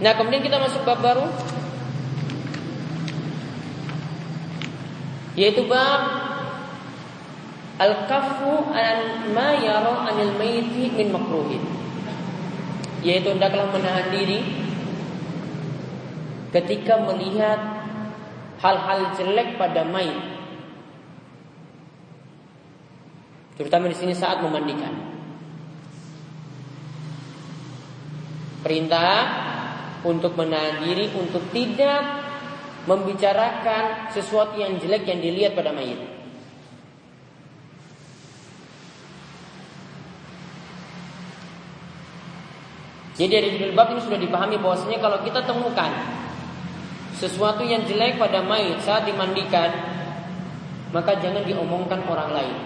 Nah, 0.00 0.16
kemudian 0.16 0.40
kita 0.40 0.56
masuk 0.56 0.80
bab 0.86 1.02
baru 1.02 1.26
yaitu 5.38 5.66
bab 5.66 6.29
al-kafu 7.80 8.76
an 8.76 9.32
ma 9.32 9.56
yara 9.56 10.12
anil 10.12 10.36
mayyiti 10.36 10.92
min 10.92 11.08
makruhin 11.16 11.64
yaitu 13.00 13.32
hendaklah 13.32 13.72
menahan 13.72 14.12
diri 14.12 14.44
ketika 16.52 17.00
melihat 17.00 17.80
hal-hal 18.60 19.16
jelek 19.16 19.56
pada 19.56 19.86
mayit. 19.88 20.20
Terutama 23.56 23.88
di 23.88 23.96
sini 23.96 24.12
saat 24.16 24.40
memandikan. 24.44 24.92
Perintah 28.60 29.16
untuk 30.04 30.36
menahan 30.36 30.84
diri 30.84 31.08
untuk 31.16 31.44
tidak 31.52 32.20
membicarakan 32.84 34.12
sesuatu 34.12 34.56
yang 34.60 34.76
jelek 34.80 35.08
yang 35.08 35.20
dilihat 35.20 35.52
pada 35.56 35.72
mayit. 35.72 36.09
Jadi 43.18 43.28
dari 43.30 43.48
judul 43.58 43.72
bab 43.74 43.90
ini 43.90 44.00
sudah 44.02 44.18
dipahami 44.20 44.56
bahwasanya 44.62 44.98
kalau 45.02 45.18
kita 45.26 45.42
temukan 45.44 45.90
sesuatu 47.20 47.60
yang 47.66 47.84
jelek 47.84 48.16
pada 48.16 48.40
mayit 48.40 48.80
saat 48.80 49.04
dimandikan, 49.04 49.68
maka 50.94 51.18
jangan 51.20 51.44
diomongkan 51.44 52.00
orang 52.08 52.30
lain. 52.32 52.56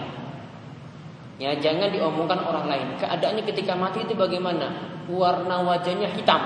Ya, 1.35 1.51
jangan 1.59 1.91
diomongkan 1.91 2.39
orang 2.39 2.71
lain. 2.71 2.87
Keadaannya 2.95 3.43
ketika 3.43 3.75
mati 3.75 4.07
itu 4.07 4.15
bagaimana? 4.15 4.71
Warna 5.11 5.59
wajahnya 5.67 6.07
hitam. 6.15 6.39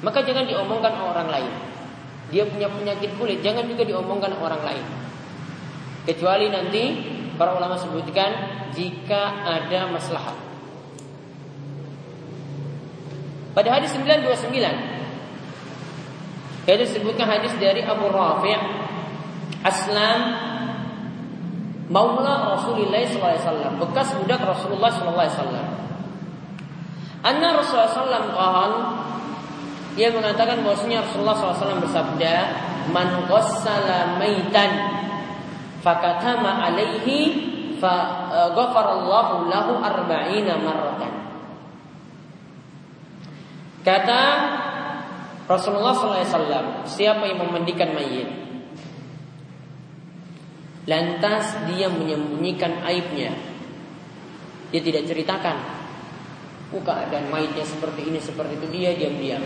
Maka 0.00 0.24
jangan 0.24 0.48
diomongkan 0.48 0.96
orang 0.96 1.28
lain. 1.28 1.52
Dia 2.32 2.48
punya 2.48 2.72
penyakit 2.72 3.12
kulit, 3.20 3.44
jangan 3.44 3.68
juga 3.68 3.84
diomongkan 3.84 4.32
orang 4.40 4.64
lain. 4.64 4.84
Kecuali 6.08 6.48
nanti 6.48 6.82
para 7.36 7.52
ulama 7.56 7.76
sebutkan 7.76 8.32
jika 8.72 9.44
ada 9.44 9.92
maslahat. 9.92 10.43
Pada 13.54 13.70
hadis 13.70 13.94
929 13.94 15.04
yaitu 16.64 16.84
disebutkan 16.90 17.28
hadis 17.28 17.52
dari 17.60 17.84
Abu 17.84 18.08
Rafi' 18.08 18.56
Aslam 19.62 20.20
Maula 21.92 22.56
Rasulullah 22.56 23.04
SAW 23.04 23.76
Bekas 23.78 24.16
budak 24.16 24.40
Rasulullah 24.40 24.88
SAW 24.88 25.44
Anna 27.20 27.48
Rasulullah 27.60 27.92
SAW 27.92 28.32
qal 28.32 28.72
Dia 29.94 30.08
mengatakan 30.10 30.64
bahwasanya 30.64 31.04
Rasulullah 31.04 31.36
SAW 31.36 31.84
bersabda 31.84 32.34
Man 32.90 33.28
ghassala 33.28 34.16
maitan 34.16 34.72
Fakatama 35.84 36.64
alaihi 36.64 37.52
Fa 37.76 38.24
ghafarallahu 38.56 39.52
lahu 39.52 39.84
arba'ina 39.84 40.56
marratan 40.56 41.23
Kata 43.84 44.20
Rasulullah 45.44 45.92
SAW, 45.92 46.88
siapa 46.88 47.28
yang 47.28 47.44
memandikan 47.44 47.92
mayit, 47.92 48.32
lantas 50.88 51.52
dia 51.68 51.92
menyembunyikan 51.92 52.80
aibnya, 52.80 53.36
dia 54.72 54.80
tidak 54.80 55.04
ceritakan, 55.04 55.56
oh 56.72 56.80
dan 57.12 57.28
mayitnya 57.28 57.68
seperti 57.68 58.08
ini 58.08 58.24
seperti 58.24 58.56
itu 58.56 58.66
dia 58.72 58.96
diam-diam. 58.96 59.44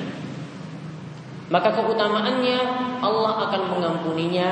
Maka 1.50 1.74
keutamaannya 1.74 2.58
Allah 3.02 3.50
akan 3.50 3.62
mengampuninya 3.74 4.48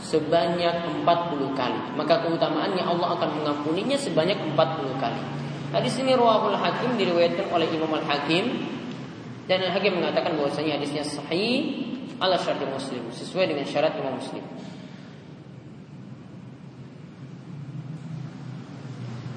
sebanyak 0.00 1.06
40 1.06 1.54
kali. 1.54 1.80
Maka 1.94 2.24
keutamaannya 2.24 2.82
Allah 2.82 3.14
akan 3.14 3.30
mengampuninya 3.38 3.94
sebanyak 3.94 4.40
40 4.56 4.98
kali. 4.98 5.22
Hadis 5.70 5.94
ini 6.00 6.16
Ruahul 6.16 6.56
Hakim 6.56 6.96
diriwayatkan 6.96 7.52
oleh 7.52 7.68
Imam 7.70 7.92
Al 7.92 8.06
Hakim 8.08 8.73
dan 9.44 9.60
Al-Hakim 9.60 10.00
mengatakan 10.00 10.40
bahwasanya 10.40 10.80
hadisnya 10.80 11.04
sahih 11.04 11.84
ala 12.16 12.40
syarat 12.40 12.64
Muslim, 12.64 13.04
sesuai 13.12 13.52
dengan 13.52 13.66
syarat 13.68 13.92
Imam 14.00 14.16
Muslim. 14.16 14.44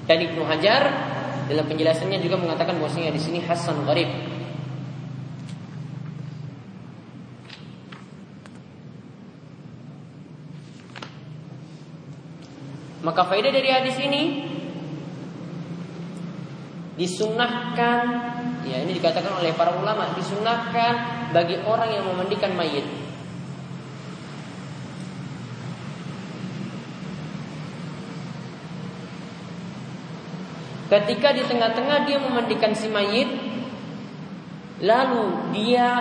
Dan 0.08 0.24
Ibnu 0.24 0.40
Hajar 0.48 0.88
dalam 1.52 1.68
penjelasannya 1.68 2.24
juga 2.24 2.40
mengatakan 2.40 2.80
bahwasanya 2.80 3.12
di 3.12 3.20
sini 3.20 3.44
hasan 3.44 3.84
gharib. 3.84 4.08
Maka 13.04 13.24
faedah 13.28 13.52
dari 13.52 13.68
hadis 13.68 13.96
ini 14.00 14.22
disunahkan 16.96 18.00
ya 18.68 18.84
ini 18.84 19.00
dikatakan 19.00 19.40
oleh 19.40 19.56
para 19.56 19.72
ulama 19.72 20.12
disunahkan 20.12 20.94
bagi 21.32 21.56
orang 21.64 21.90
yang 21.96 22.04
memandikan 22.08 22.52
mayit 22.52 22.84
Ketika 30.88 31.36
di 31.36 31.44
tengah-tengah 31.44 32.08
dia 32.08 32.16
memandikan 32.16 32.72
si 32.72 32.88
mayit 32.88 33.28
Lalu 34.80 35.52
dia 35.52 36.00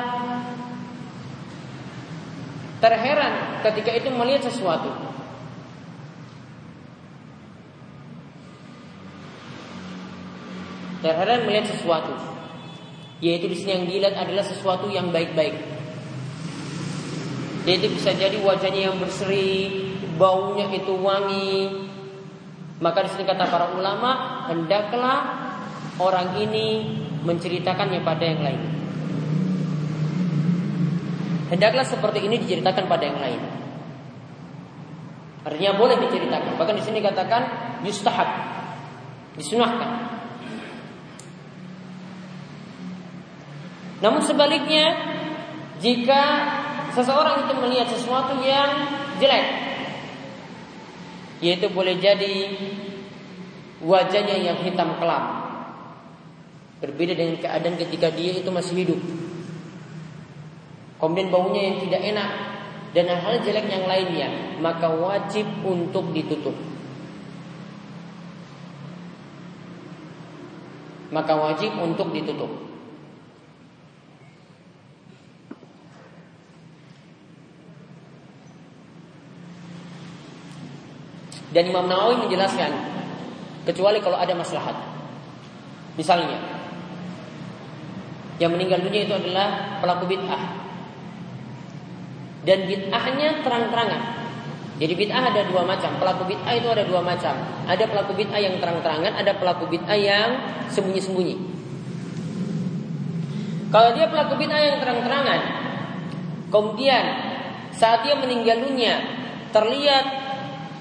Terheran 2.79 3.59
ketika 3.67 3.91
itu 3.91 4.07
melihat 4.15 4.47
sesuatu 4.47 5.07
terheran 11.01 11.45
melihat 11.45 11.71
sesuatu. 11.71 12.36
Yaitu 13.17 13.49
di 13.49 13.57
sini 13.57 13.71
yang 13.81 13.85
dilihat 13.89 14.15
adalah 14.17 14.45
sesuatu 14.45 14.89
yang 14.93 15.09
baik-baik. 15.09 15.57
Yaitu 17.65 17.91
bisa 17.91 18.13
jadi 18.13 18.37
wajahnya 18.39 18.93
yang 18.93 18.97
berseri, 19.01 19.89
baunya 20.15 20.69
itu 20.71 20.93
wangi. 20.97 21.87
Maka 22.77 23.05
di 23.05 23.09
sini 23.17 23.25
kata 23.25 23.49
para 23.49 23.73
ulama, 23.73 24.45
hendaklah 24.47 25.19
orang 25.97 26.37
ini 26.37 26.97
menceritakannya 27.25 28.05
pada 28.05 28.23
yang 28.23 28.41
lain. 28.45 28.61
Hendaklah 31.47 31.85
seperti 31.87 32.27
ini 32.27 32.37
diceritakan 32.43 32.85
pada 32.85 33.03
yang 33.07 33.19
lain. 33.23 33.41
Artinya 35.47 35.79
boleh 35.79 35.95
diceritakan. 35.95 36.59
Bahkan 36.59 36.75
di 36.75 36.83
sini 36.83 36.99
katakan 36.99 37.43
yustahab, 37.87 38.27
disunahkan. 39.39 40.16
Namun 43.97 44.21
sebaliknya, 44.21 44.93
jika 45.81 46.21
seseorang 46.93 47.45
itu 47.45 47.53
melihat 47.57 47.87
sesuatu 47.89 48.37
yang 48.45 48.89
jelek, 49.17 49.45
yaitu 51.41 51.69
boleh 51.69 51.97
jadi 51.97 52.53
wajahnya 53.81 54.37
yang 54.41 54.57
hitam 54.61 54.97
kelam, 55.01 55.25
berbeda 56.81 57.13
dengan 57.17 57.37
keadaan 57.41 57.77
ketika 57.77 58.13
dia 58.13 58.37
itu 58.37 58.49
masih 58.53 58.85
hidup. 58.85 59.01
Kemudian 60.97 61.29
baunya 61.29 61.61
yang 61.73 61.77
tidak 61.85 62.01
enak 62.01 62.29
dan 62.93 63.05
hal-hal 63.05 63.37
jelek 63.45 63.69
yang 63.69 63.85
lainnya, 63.85 64.57
maka 64.61 64.89
wajib 64.89 65.45
untuk 65.61 66.09
ditutup. 66.13 66.57
maka 71.11 71.33
wajib 71.35 71.71
untuk 71.79 72.11
ditutup. 72.11 72.66
Dan 81.51 81.71
Imam 81.71 81.87
Nawawi 81.87 82.27
menjelaskan 82.27 82.71
kecuali 83.63 84.03
kalau 84.03 84.19
ada 84.19 84.35
maslahat. 84.35 84.75
Misalnya, 85.95 86.37
yang 88.37 88.53
meninggal 88.53 88.83
dunia 88.83 89.07
itu 89.07 89.13
adalah 89.15 89.79
pelaku 89.81 90.05
bid'ah. 90.11 90.43
Dan 92.45 92.69
bid'ahnya 92.69 93.41
terang-terangan. 93.41 94.01
Jadi 94.77 94.93
bid'ah 94.93 95.23
ada 95.33 95.41
dua 95.49 95.65
macam. 95.65 95.97
Pelaku 95.97 96.23
bid'ah 96.29 96.53
itu 96.53 96.69
ada 96.69 96.83
dua 96.85 97.01
macam. 97.01 97.33
Ada 97.65 97.83
pelaku 97.89 98.13
bid'ah 98.13 98.37
yang 98.37 98.61
terang-terangan, 98.61 99.17
ada 99.17 99.33
pelaku 99.33 99.65
bid'ah 99.71 99.97
yang 99.97 100.29
sembunyi-sembunyi. 100.69 101.35
Kalau 103.73 103.89
dia 103.97 104.05
pelaku 104.07 104.37
bid'ah 104.37 104.61
yang 104.63 104.77
terang-terangan, 104.79 105.41
kemudian 106.53 107.03
saat 107.73 108.05
dia 108.05 108.15
meninggal 108.15 108.63
dunia 108.63 109.01
terlihat 109.49 110.26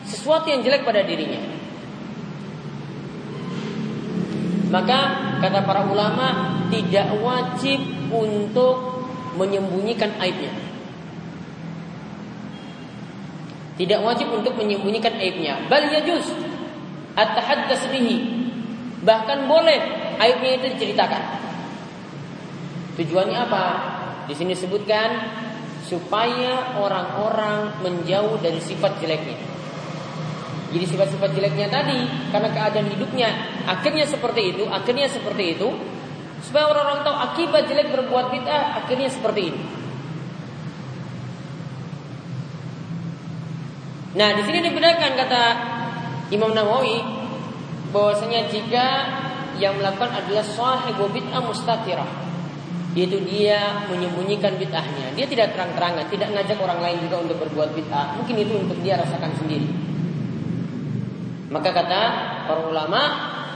sesuatu 0.06 0.46
yang 0.48 0.62
jelek 0.62 0.86
pada 0.86 1.02
dirinya. 1.02 1.42
Maka 4.70 4.98
kata 5.42 5.62
para 5.62 5.86
ulama 5.86 6.58
tidak 6.70 7.14
wajib 7.22 7.78
untuk 8.10 9.06
menyembunyikan 9.38 10.18
aibnya. 10.18 10.50
Tidak 13.76 14.00
wajib 14.00 14.32
untuk 14.32 14.56
menyembunyikan 14.56 15.20
aibnya. 15.20 15.68
Bal 15.68 15.92
yajuz 15.92 16.32
at-tahaddas 17.14 17.86
bihi. 17.92 18.48
Bahkan 19.04 19.46
boleh 19.46 19.78
aibnya 20.18 20.58
itu 20.58 20.66
diceritakan. 20.74 21.22
Tujuannya 22.96 23.38
apa? 23.38 23.64
Di 24.26 24.34
sini 24.34 24.56
sebutkan 24.56 25.12
supaya 25.86 26.74
orang-orang 26.80 27.84
menjauh 27.84 28.40
dari 28.42 28.58
sifat 28.58 28.98
jeleknya. 28.98 29.55
Jadi 30.66 30.84
sifat-sifat 30.86 31.30
jeleknya 31.30 31.70
tadi 31.70 32.06
karena 32.34 32.50
keadaan 32.50 32.90
hidupnya 32.90 33.28
akhirnya 33.70 34.02
seperti 34.02 34.54
itu, 34.54 34.64
akhirnya 34.66 35.06
seperti 35.06 35.58
itu 35.58 35.68
supaya 36.42 36.68
orang-orang 36.70 37.00
tahu 37.06 37.16
akibat 37.16 37.62
jelek 37.70 37.90
berbuat 37.94 38.26
bid'ah 38.34 38.82
akhirnya 38.82 39.08
seperti 39.10 39.54
ini. 39.54 39.62
Nah, 44.16 44.32
di 44.32 44.42
sini 44.48 44.58
dibedakan 44.64 45.12
kata 45.12 45.42
Imam 46.32 46.56
Nawawi 46.56 47.04
bahwasanya 47.92 48.48
jika 48.48 48.86
yang 49.60 49.76
melakukan 49.76 50.12
adalah 50.12 50.44
sahibu 50.44 51.08
bid'ah 51.12 51.40
mustatirah 51.44 52.26
yaitu 52.96 53.20
dia 53.28 53.84
menyembunyikan 53.92 54.56
bid'ahnya. 54.56 55.12
Dia 55.12 55.28
tidak 55.28 55.52
terang-terangan, 55.52 56.08
tidak 56.08 56.32
ngajak 56.32 56.56
orang 56.56 56.80
lain 56.80 56.98
juga 57.04 57.28
untuk 57.28 57.36
berbuat 57.44 57.76
bid'ah. 57.76 58.16
Mungkin 58.16 58.40
itu 58.40 58.56
untuk 58.56 58.80
dia 58.80 58.96
rasakan 58.96 59.36
sendiri. 59.36 59.68
Maka 61.56 61.72
kata 61.72 62.02
para 62.44 62.68
ulama, 62.68 63.00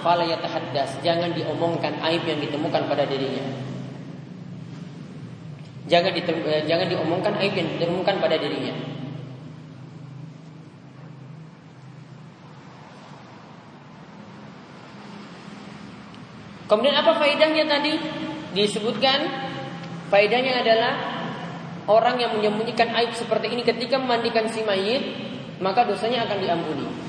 fala 0.01 0.25
yatahaddas, 0.25 1.05
jangan 1.05 1.37
diomongkan 1.37 2.01
aib 2.09 2.25
yang 2.25 2.41
ditemukan 2.41 2.89
pada 2.89 3.05
dirinya. 3.05 3.45
Jangan 5.85 6.17
ditem, 6.17 6.41
eh, 6.49 6.65
jangan 6.65 6.89
diomongkan 6.89 7.37
aib 7.45 7.53
yang 7.53 7.69
ditemukan 7.77 8.17
pada 8.25 8.41
dirinya. 8.41 8.73
Kemudian 16.73 16.97
apa 16.97 17.21
faedahnya 17.21 17.69
tadi? 17.69 18.01
Disebutkan 18.57 19.29
faedahnya 20.09 20.65
adalah 20.65 20.95
orang 21.85 22.17
yang 22.17 22.33
menyembunyikan 22.33 22.97
aib 22.97 23.13
seperti 23.13 23.53
ini 23.53 23.61
ketika 23.61 24.01
memandikan 24.01 24.49
si 24.49 24.65
mayit, 24.65 25.05
maka 25.61 25.85
dosanya 25.85 26.25
akan 26.25 26.41
diampuni. 26.41 27.00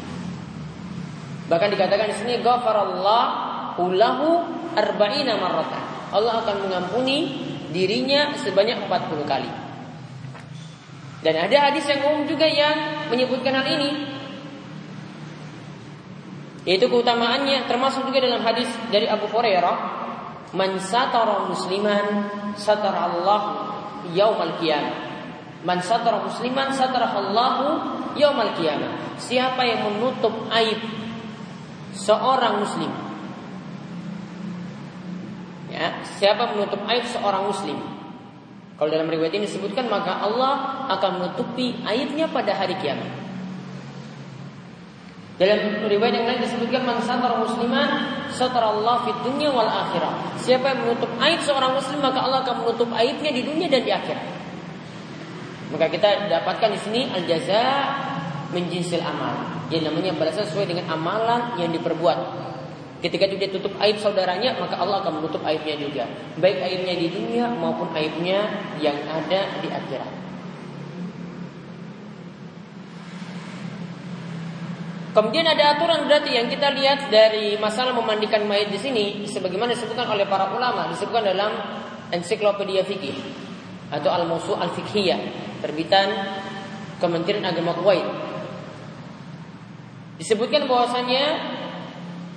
Bahkan 1.50 1.70
dikatakan 1.74 2.12
di 2.12 2.16
sini 2.18 2.34
ghafarallahu 2.44 3.84
lahu 3.96 4.30
arba'ina 4.76 5.40
marratan. 5.40 5.84
Allah 6.12 6.44
akan 6.44 6.68
mengampuni 6.68 7.48
dirinya 7.72 8.36
sebanyak 8.36 8.84
40 8.86 9.24
kali. 9.24 9.52
Dan 11.22 11.38
ada 11.38 11.58
hadis 11.70 11.86
yang 11.86 12.02
umum 12.04 12.26
juga 12.26 12.50
yang 12.50 13.08
menyebutkan 13.14 13.54
hal 13.54 13.68
ini. 13.70 14.10
Yaitu 16.66 16.90
keutamaannya 16.90 17.66
termasuk 17.66 18.06
juga 18.10 18.22
dalam 18.22 18.42
hadis 18.46 18.70
dari 18.94 19.10
Abu 19.10 19.26
Hurairah, 19.30 19.76
"Man 20.54 20.78
satara 20.78 21.50
musliman 21.50 22.30
satara 22.58 23.10
Allah 23.10 23.42
yaumal 24.14 24.62
qiyamah." 24.62 25.10
Man 25.62 25.82
satara 25.82 26.22
musliman 26.22 26.74
satara 26.74 27.14
Allah 27.18 27.54
yaumal 28.18 28.54
qiyamah. 28.58 29.18
Siapa 29.22 29.62
yang 29.62 29.90
menutup 29.90 30.50
aib 30.50 31.01
seorang 31.96 32.64
muslim. 32.64 32.92
Ya, 35.72 36.04
siapa 36.20 36.52
menutup 36.52 36.84
aib 36.88 37.08
seorang 37.08 37.48
muslim? 37.48 37.80
Kalau 38.76 38.90
dalam 38.90 39.08
riwayat 39.08 39.38
ini 39.38 39.46
disebutkan 39.46 39.88
maka 39.88 40.20
Allah 40.20 40.86
akan 40.90 41.22
menutupi 41.22 41.80
aibnya 41.86 42.26
pada 42.28 42.58
hari 42.58 42.76
kiamat. 42.82 43.08
Dalam 45.38 45.86
riwayat 45.86 46.14
yang 46.18 46.28
lain 46.30 46.42
disebutkan 46.46 46.86
man 46.86 47.02
satara 47.02 47.38
musliman 47.42 47.90
satara 48.30 48.74
Allah 48.78 49.06
fid 49.06 49.18
dunya 49.26 49.50
wal 49.50 49.70
akhirah. 49.70 50.38
Siapa 50.38 50.66
yang 50.76 50.80
menutup 50.86 51.10
aib 51.18 51.40
seorang 51.46 51.78
muslim 51.78 51.98
maka 51.98 52.20
Allah 52.26 52.46
akan 52.46 52.66
menutup 52.66 52.90
aibnya 52.94 53.32
di 53.34 53.42
dunia 53.46 53.70
dan 53.70 53.82
di 53.82 53.90
akhirat. 53.94 54.28
Maka 55.72 55.86
kita 55.88 56.28
dapatkan 56.28 56.70
di 56.76 56.80
sini 56.84 57.02
al 57.10 57.24
jaza 57.26 57.64
menjinsil 58.52 59.00
amal 59.02 59.64
yang 59.72 59.88
namanya 59.88 60.16
balasan 60.16 60.48
sesuai 60.48 60.68
dengan 60.68 60.92
amalan 60.92 61.56
yang 61.58 61.72
diperbuat. 61.72 62.44
Ketika 63.02 63.26
dia 63.26 63.50
tutup 63.50 63.74
aib 63.82 63.98
saudaranya, 63.98 64.62
maka 64.62 64.78
Allah 64.78 65.02
akan 65.02 65.24
menutup 65.24 65.42
aibnya 65.42 65.74
juga. 65.74 66.06
Baik 66.38 66.62
aibnya 66.62 66.94
di 66.94 67.08
dunia 67.10 67.50
maupun 67.50 67.90
aibnya 67.98 68.46
yang 68.78 68.94
ada 69.10 69.58
di 69.58 69.68
akhirat. 69.74 70.22
Kemudian 75.12 75.44
ada 75.44 75.76
aturan 75.76 76.08
berarti 76.08 76.40
yang 76.40 76.48
kita 76.48 76.72
lihat 76.72 77.12
dari 77.12 77.60
masalah 77.60 77.92
memandikan 77.92 78.48
mayat 78.48 78.72
di 78.72 78.80
sini 78.80 79.28
sebagaimana 79.28 79.76
disebutkan 79.76 80.08
oleh 80.08 80.24
para 80.24 80.56
ulama 80.56 80.88
disebutkan 80.88 81.36
dalam 81.36 81.52
ensiklopedia 82.16 82.80
fikih 82.88 83.20
atau 83.92 84.08
Al-Musu 84.08 84.56
Al-Fiqhiyah 84.56 85.20
terbitan 85.60 86.08
Kementerian 87.04 87.44
Agama 87.44 87.76
Kuwait 87.76 88.08
Disebutkan 90.22 90.70
bahwasanya 90.70 91.26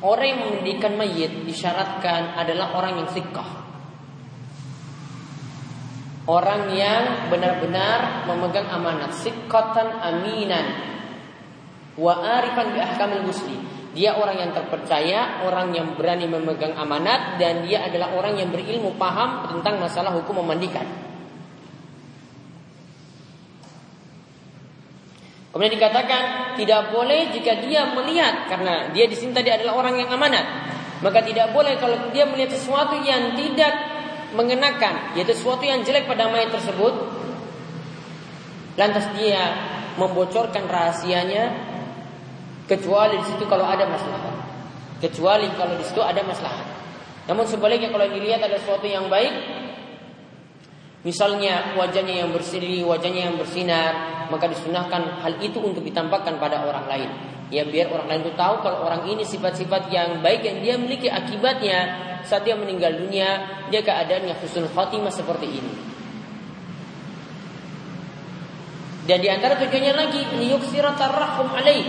orang 0.01 0.25
yang 0.25 0.40
memandikan 0.40 0.97
mayit 0.97 1.44
disyaratkan 1.44 2.33
adalah 2.33 2.73
orang 2.81 3.05
yang 3.05 3.09
sikah. 3.12 3.61
Orang 6.25 6.73
yang 6.73 7.29
benar-benar 7.29 8.25
memegang 8.25 8.73
amanat, 8.73 9.12
sikatan 9.20 10.01
aminan 10.01 10.64
wa 12.01 12.25
arifan 12.40 12.73
bi 12.73 12.81
ahkamil 12.81 13.29
muslim. 13.29 13.61
Dia 13.92 14.16
orang 14.16 14.40
yang 14.40 14.51
terpercaya, 14.57 15.44
orang 15.44 15.77
yang 15.77 15.92
berani 15.92 16.25
memegang 16.25 16.73
amanat 16.81 17.37
dan 17.37 17.68
dia 17.68 17.85
adalah 17.85 18.16
orang 18.16 18.40
yang 18.40 18.49
berilmu 18.49 18.97
paham 18.97 19.44
tentang 19.53 19.77
masalah 19.77 20.16
hukum 20.16 20.40
memandikan. 20.40 20.88
Kemudian 25.55 25.79
dikatakan 25.79 26.23
tidak 26.59 26.90
boleh 26.90 27.31
jika 27.31 27.63
dia 27.63 27.87
melihat 27.94 28.50
karena 28.50 28.90
dia 28.90 29.07
di 29.07 29.15
sini 29.15 29.31
tadi 29.31 29.55
adalah 29.55 29.79
orang 29.79 30.02
yang 30.02 30.11
amanat. 30.11 30.42
Maka 30.98 31.23
tidak 31.23 31.55
boleh 31.55 31.79
kalau 31.79 32.11
dia 32.11 32.27
melihat 32.27 32.59
sesuatu 32.59 32.98
yang 32.98 33.38
tidak 33.38 33.71
mengenakan, 34.35 35.15
yaitu 35.15 35.31
sesuatu 35.31 35.63
yang 35.63 35.87
jelek 35.87 36.11
pada 36.11 36.27
mayat 36.27 36.50
tersebut, 36.50 36.90
lantas 38.75 39.07
dia 39.15 39.55
membocorkan 39.94 40.67
rahasianya 40.67 41.55
kecuali 42.67 43.23
di 43.23 43.27
situ 43.31 43.46
kalau 43.46 43.63
ada 43.63 43.87
masalah. 43.87 44.35
Kecuali 44.98 45.46
kalau 45.55 45.79
di 45.79 45.87
situ 45.87 46.02
ada 46.02 46.19
masalah. 46.27 46.67
Namun 47.31 47.46
sebaliknya 47.46 47.94
kalau 47.94 48.11
dilihat 48.11 48.42
ada 48.42 48.59
sesuatu 48.59 48.90
yang 48.90 49.07
baik, 49.07 49.31
misalnya 51.05 51.77
wajahnya 51.77 52.25
yang 52.25 52.31
berseri, 52.33 52.81
wajahnya 52.81 53.31
yang 53.31 53.37
bersinar, 53.37 54.27
maka 54.33 54.48
disunahkan 54.50 55.21
hal 55.21 55.37
itu 55.38 55.61
untuk 55.61 55.85
ditampakkan 55.85 56.40
pada 56.40 56.65
orang 56.65 56.88
lain. 56.88 57.11
Ya 57.52 57.63
biar 57.63 57.92
orang 57.92 58.09
lain 58.09 58.21
itu 58.25 58.33
tahu 58.35 58.65
kalau 58.65 58.88
orang 58.88 59.07
ini 59.07 59.23
sifat-sifat 59.23 59.92
yang 59.92 60.25
baik 60.25 60.42
yang 60.42 60.59
dia 60.65 60.75
miliki 60.81 61.13
akibatnya 61.13 62.11
saat 62.25 62.42
dia 62.48 62.57
meninggal 62.57 62.96
dunia 62.96 63.44
dia 63.69 63.85
keadaannya 63.85 64.33
husnul 64.40 64.67
khatimah 64.73 65.13
seperti 65.13 65.46
ini. 65.61 65.73
Dan 69.05 69.21
di 69.21 69.29
antara 69.29 69.61
tujuannya 69.61 69.92
lagi 69.92 70.25
liyuksira 70.40 70.96
tarahum 70.96 71.52
alaih. 71.52 71.85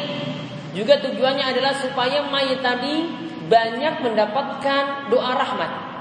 Juga 0.76 1.00
tujuannya 1.00 1.56
adalah 1.56 1.72
supaya 1.80 2.28
mayat 2.28 2.60
tadi 2.60 3.08
banyak 3.48 4.04
mendapatkan 4.04 5.08
doa 5.08 5.32
rahmat. 5.40 5.95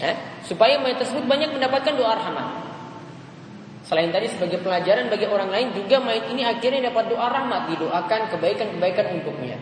Ya, 0.00 0.16
supaya 0.48 0.80
mayat 0.80 1.04
tersebut 1.04 1.28
banyak 1.28 1.52
mendapatkan 1.52 1.92
doa 1.92 2.16
rahmat. 2.16 2.48
Selain 3.84 4.08
tadi 4.08 4.32
sebagai 4.32 4.64
pelajaran 4.64 5.12
bagi 5.12 5.28
orang 5.28 5.52
lain 5.52 5.76
juga 5.76 6.00
mayat 6.00 6.32
ini 6.32 6.40
akhirnya 6.40 6.88
dapat 6.88 7.12
doa 7.12 7.28
rahmat, 7.28 7.68
didoakan 7.76 8.32
kebaikan-kebaikan 8.32 9.06
untuknya. 9.20 9.60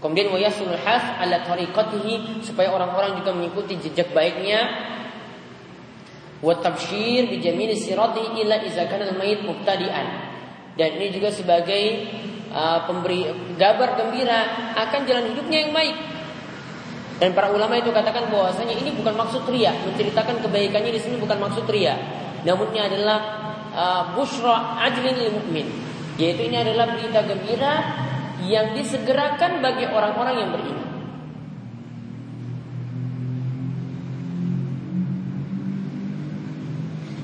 Kemudian 0.00 0.32
wayasul 0.32 0.72
has 0.72 1.04
ala 1.20 1.44
tariqatihi 1.44 2.40
supaya 2.40 2.72
orang-orang 2.72 3.20
juga 3.20 3.36
mengikuti 3.36 3.76
jejak 3.76 4.16
baiknya 4.16 4.64
wa 6.40 6.56
tabsyir 6.56 7.28
bi 7.28 7.36
jamil 7.36 7.68
sirati 7.76 8.32
illa 8.40 8.64
idza 8.64 8.88
kana 8.88 9.12
al-mayit 9.12 9.44
mubtadi'an. 9.44 10.32
Dan 10.78 10.96
ini 10.96 11.12
juga 11.12 11.28
sebagai 11.28 12.08
uh, 12.48 12.88
pemberi 12.88 13.28
kabar 13.60 14.00
gembira 14.00 14.72
akan 14.72 15.00
jalan 15.04 15.36
hidupnya 15.36 15.68
yang 15.68 15.72
baik. 15.76 15.96
Dan 17.20 17.36
para 17.36 17.52
ulama 17.52 17.76
itu 17.76 17.92
katakan 17.92 18.32
bahwasanya 18.32 18.72
ini 18.80 18.96
bukan 18.96 19.12
maksud 19.12 19.44
ria, 19.52 19.76
menceritakan 19.84 20.40
kebaikannya 20.40 20.88
di 20.88 21.00
sini 21.04 21.20
bukan 21.20 21.36
maksud 21.36 21.68
ria. 21.68 22.00
Namun 22.48 22.72
ini 22.72 22.80
adalah 22.80 23.18
uh, 23.76 24.02
bushra 24.16 24.80
ajlin 24.88 25.20
lil 25.20 25.36
mukmin. 25.36 25.68
Yaitu 26.16 26.48
ini 26.48 26.56
adalah 26.56 26.96
berita 26.96 27.20
gembira 27.28 27.74
yang 28.48 28.72
disegerakan 28.72 29.60
bagi 29.60 29.84
orang-orang 29.84 30.34
yang 30.40 30.48
beriman. 30.48 30.88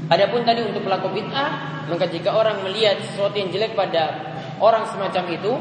Adapun 0.07 0.47
tadi 0.47 0.61
untuk 0.62 0.86
pelaku 0.86 1.09
bid'ah, 1.18 1.51
maka 1.90 2.05
jika 2.07 2.30
orang 2.30 2.62
melihat 2.62 3.01
sesuatu 3.01 3.34
yang 3.34 3.51
jelek 3.51 3.74
pada 3.74 4.12
orang 4.62 4.86
semacam 4.86 5.24
itu, 5.34 5.53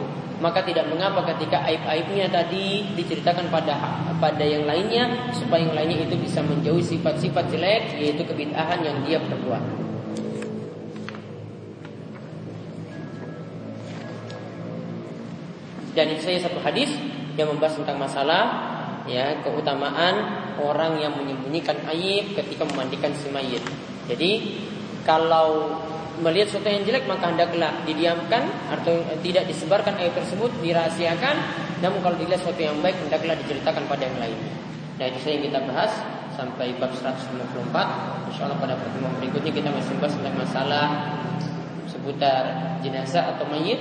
maka 0.43 0.59
tidak 0.67 0.91
mengapa 0.91 1.23
ketika 1.35 1.63
aib-aibnya 1.63 2.27
tadi 2.27 2.83
diceritakan 2.95 3.47
pada 3.47 3.75
pada 4.19 4.43
yang 4.43 4.67
lainnya 4.67 5.31
supaya 5.31 5.63
yang 5.63 5.75
lainnya 5.75 6.03
itu 6.03 6.15
bisa 6.19 6.43
menjauhi 6.43 6.83
sifat-sifat 6.83 7.45
jelek 7.51 7.95
yaitu 7.99 8.23
kebid'ahan 8.27 8.79
yang 8.83 8.97
dia 9.07 9.19
perbuat. 9.23 9.63
Dan 15.95 16.11
itu 16.11 16.27
saja 16.27 16.51
satu 16.51 16.59
hadis 16.59 16.91
yang 17.39 17.47
membahas 17.55 17.79
tentang 17.79 17.95
masalah 17.95 18.43
ya 19.07 19.39
keutamaan 19.39 20.43
orang 20.59 20.99
yang 20.99 21.15
menyembunyikan 21.15 21.79
aib 21.95 22.35
ketika 22.35 22.67
memandikan 22.67 23.15
si 23.15 23.31
mayit. 23.31 23.63
Jadi 24.11 24.59
kalau 25.07 25.79
melihat 26.21 26.47
sesuatu 26.51 26.69
yang 26.71 26.85
jelek 26.87 27.03
maka 27.07 27.31
hendaklah 27.31 27.71
didiamkan 27.83 28.47
atau 28.71 29.03
tidak 29.19 29.43
disebarkan 29.49 29.99
aib 29.99 30.13
tersebut 30.15 30.51
dirahasiakan. 30.63 31.35
Namun 31.83 31.99
kalau 31.99 32.15
dilihat 32.15 32.39
sesuatu 32.39 32.61
yang 32.61 32.77
baik 32.79 32.95
hendaklah 33.01 33.35
diceritakan 33.39 33.83
pada 33.89 34.03
yang 34.07 34.17
lainnya. 34.19 34.53
Nah 34.95 35.05
itu 35.11 35.27
yang 35.27 35.43
kita 35.51 35.59
bahas 35.67 35.91
sampai 36.35 36.75
bab 36.79 36.91
154. 36.91 38.31
Insya 38.31 38.41
Allah 38.47 38.59
pada 38.59 38.75
pertemuan 38.79 39.15
berikutnya 39.19 39.51
kita 39.51 39.69
masih 39.71 39.95
bahas 39.99 40.13
tentang 40.15 40.35
masalah 40.35 40.85
seputar 41.87 42.43
jenazah 42.83 43.35
atau 43.35 43.47
mayit 43.47 43.79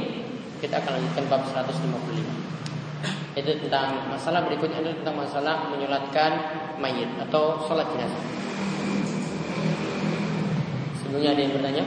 kita 0.62 0.78
akan 0.78 0.98
lanjutkan 0.98 1.24
bab 1.30 1.42
155. 1.46 3.34
Itu 3.34 3.50
tentang 3.66 4.06
masalah 4.06 4.46
berikutnya 4.46 4.78
adalah 4.78 4.96
tentang 5.02 5.16
masalah 5.18 5.54
menyulatkan 5.70 6.32
mayit 6.78 7.10
atau 7.18 7.58
sholat 7.66 7.86
jenazah. 7.90 8.22
Sebelumnya 11.02 11.30
ada 11.34 11.40
yang 11.42 11.52
bertanya? 11.58 11.84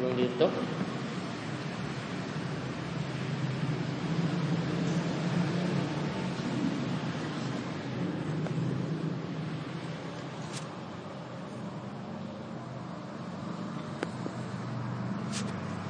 Sebelum 0.00 0.16
ditutup. 0.16 0.48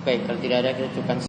Baik, 0.03 0.27
kalau 0.27 0.43
tidak 0.43 0.59
ada 0.59 0.75
kita 0.75 0.91
cukupkan 0.91 1.19